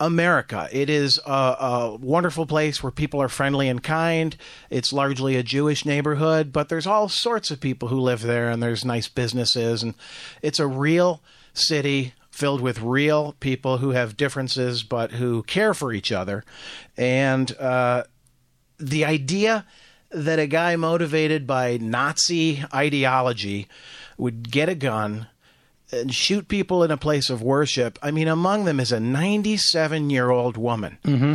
America. 0.00 0.68
It 0.70 0.88
is 0.88 1.20
a, 1.26 1.30
a 1.30 1.96
wonderful 2.00 2.46
place 2.46 2.82
where 2.82 2.92
people 2.92 3.20
are 3.20 3.28
friendly 3.28 3.68
and 3.68 3.82
kind. 3.82 4.36
It's 4.70 4.92
largely 4.92 5.36
a 5.36 5.42
Jewish 5.42 5.84
neighborhood, 5.84 6.52
but 6.52 6.68
there's 6.68 6.86
all 6.86 7.08
sorts 7.08 7.50
of 7.50 7.60
people 7.60 7.88
who 7.88 8.00
live 8.00 8.22
there, 8.22 8.48
and 8.48 8.62
there's 8.62 8.84
nice 8.84 9.08
businesses, 9.08 9.82
and 9.82 9.94
it's 10.42 10.60
a 10.60 10.66
real 10.66 11.20
city 11.52 12.14
filled 12.30 12.60
with 12.60 12.80
real 12.80 13.34
people 13.40 13.78
who 13.78 13.90
have 13.90 14.16
differences 14.16 14.84
but 14.84 15.12
who 15.12 15.42
care 15.42 15.74
for 15.74 15.92
each 15.92 16.12
other. 16.12 16.44
And 16.96 17.56
uh, 17.58 18.04
the 18.78 19.04
idea 19.04 19.66
that 20.10 20.38
a 20.38 20.46
guy 20.46 20.76
motivated 20.76 21.46
by 21.46 21.78
Nazi 21.78 22.64
ideology 22.72 23.66
would 24.16 24.52
get 24.52 24.68
a 24.68 24.76
gun 24.76 25.26
and 25.90 26.14
shoot 26.14 26.48
people 26.48 26.82
in 26.82 26.90
a 26.90 26.96
place 26.96 27.30
of 27.30 27.42
worship. 27.42 27.98
I 28.02 28.10
mean, 28.10 28.28
among 28.28 28.64
them 28.64 28.80
is 28.80 28.92
a 28.92 29.00
97 29.00 30.10
year 30.10 30.30
old 30.30 30.56
woman. 30.56 30.98
Mm-hmm. 31.04 31.34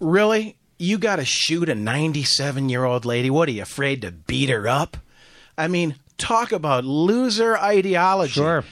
Really? 0.00 0.56
You 0.78 0.98
got 0.98 1.16
to 1.16 1.24
shoot 1.24 1.68
a 1.68 1.74
97 1.74 2.68
year 2.68 2.84
old 2.84 3.04
lady? 3.04 3.30
What 3.30 3.48
are 3.48 3.52
you 3.52 3.62
afraid 3.62 4.02
to 4.02 4.10
beat 4.10 4.50
her 4.50 4.68
up? 4.68 4.96
I 5.56 5.68
mean, 5.68 5.96
talk 6.18 6.52
about 6.52 6.84
loser 6.84 7.56
ideology. 7.56 8.32
Sure. 8.32 8.64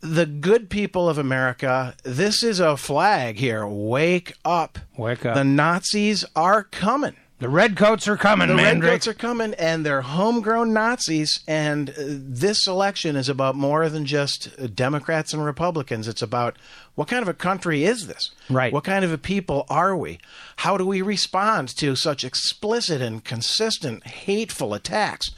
The 0.00 0.26
good 0.26 0.70
people 0.70 1.08
of 1.08 1.18
America, 1.18 1.94
this 2.04 2.42
is 2.42 2.60
a 2.60 2.76
flag 2.76 3.36
here. 3.36 3.66
Wake 3.66 4.32
up. 4.44 4.78
Wake 4.96 5.26
up. 5.26 5.34
The 5.34 5.44
Nazis 5.44 6.24
are 6.36 6.62
coming. 6.64 7.16
The 7.40 7.48
redcoats 7.48 8.08
are 8.08 8.16
coming, 8.16 8.48
The 8.48 8.54
Mandrake. 8.54 8.90
redcoats 8.90 9.06
are 9.06 9.14
coming, 9.14 9.54
and 9.54 9.86
they're 9.86 10.02
homegrown 10.02 10.72
Nazis. 10.72 11.38
And 11.46 11.90
uh, 11.90 11.94
this 11.98 12.66
election 12.66 13.14
is 13.14 13.28
about 13.28 13.54
more 13.54 13.88
than 13.88 14.06
just 14.06 14.48
uh, 14.58 14.66
Democrats 14.66 15.32
and 15.32 15.44
Republicans. 15.44 16.08
It's 16.08 16.20
about 16.22 16.56
what 16.96 17.06
kind 17.06 17.22
of 17.22 17.28
a 17.28 17.34
country 17.34 17.84
is 17.84 18.08
this? 18.08 18.32
Right. 18.50 18.72
What 18.72 18.82
kind 18.82 19.04
of 19.04 19.12
a 19.12 19.18
people 19.18 19.66
are 19.70 19.96
we? 19.96 20.18
How 20.56 20.76
do 20.76 20.84
we 20.84 21.00
respond 21.00 21.68
to 21.76 21.94
such 21.94 22.24
explicit 22.24 23.00
and 23.00 23.24
consistent 23.24 24.04
hateful 24.04 24.74
attacks? 24.74 25.30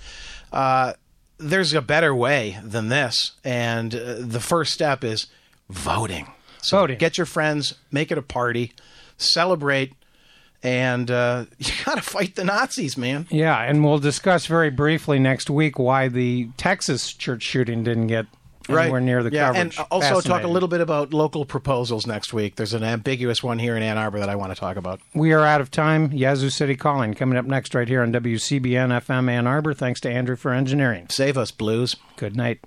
Uh, 0.51 0.95
there's 1.37 1.75
a 1.75 1.83
better 1.83 2.15
way 2.15 2.59
than 2.65 2.89
this, 2.89 3.33
and 3.45 3.95
uh, 3.95 4.15
the 4.21 4.41
first 4.41 4.73
step 4.73 5.05
is 5.05 5.27
voting. 5.69 6.29
So 6.63 6.79
Voting. 6.81 6.97
Get 6.99 7.19
your 7.19 7.27
friends, 7.27 7.75
make 7.93 8.11
it 8.11 8.17
a 8.17 8.23
party, 8.23 8.73
celebrate, 9.19 9.93
and 10.63 11.11
uh, 11.11 11.47
you 11.59 11.73
got 11.85 11.97
to 11.97 12.03
fight 12.03 12.37
the 12.37 12.45
Nazis, 12.45 12.97
man. 12.97 13.27
Yeah, 13.31 13.61
and 13.61 13.85
we'll 13.85 13.99
discuss 13.99 14.47
very 14.47 14.71
briefly 14.71 15.19
next 15.19 15.51
week 15.51 15.79
why 15.79 16.09
the 16.09 16.49
Texas 16.57 17.13
church 17.13 17.43
shooting 17.43 17.85
didn't 17.85 18.09
get 18.09 18.27
anywhere 18.69 19.01
near 19.01 19.23
the 19.23 19.33
yeah, 19.33 19.47
coverage. 19.49 19.79
and 19.79 19.87
also 19.91 20.21
talk 20.21 20.43
a 20.43 20.49
little 20.49 20.69
bit 20.69 20.81
about 20.81 21.13
local 21.13 21.45
proposals 21.45 22.07
next 22.07 22.33
week. 22.33 22.57
There's 22.57 22.75
an 22.75 22.85
ambiguous 22.85 23.43
one 23.43 23.59
here 23.59 23.77
in 23.77 23.83
Ann 23.83 23.99
Arbor 23.99 24.21
that 24.21 24.29
I 24.29 24.37
want 24.37 24.55
to 24.55 24.59
talk 24.59 24.77
about. 24.77 25.01
We 25.15 25.33
are 25.33 25.45
out 25.45 25.61
of 25.61 25.71
time. 25.71 26.13
Yazoo 26.13 26.51
City 26.51 26.77
Calling 26.77 27.15
coming 27.15 27.39
up 27.39 27.47
next 27.47 27.75
right 27.75 27.89
here 27.89 28.03
on 28.03 28.13
WCBN 28.13 28.91
FM 29.03 29.31
Ann 29.31 29.47
Arbor. 29.47 29.75
Thanks 29.75 30.01
to 30.01 30.11
Andrew 30.11 30.37
for 30.37 30.53
engineering. 30.53 31.07
Save 31.11 31.37
us, 31.37 31.51
Blues. 31.51 31.97
Good 32.17 32.37
night. 32.37 32.61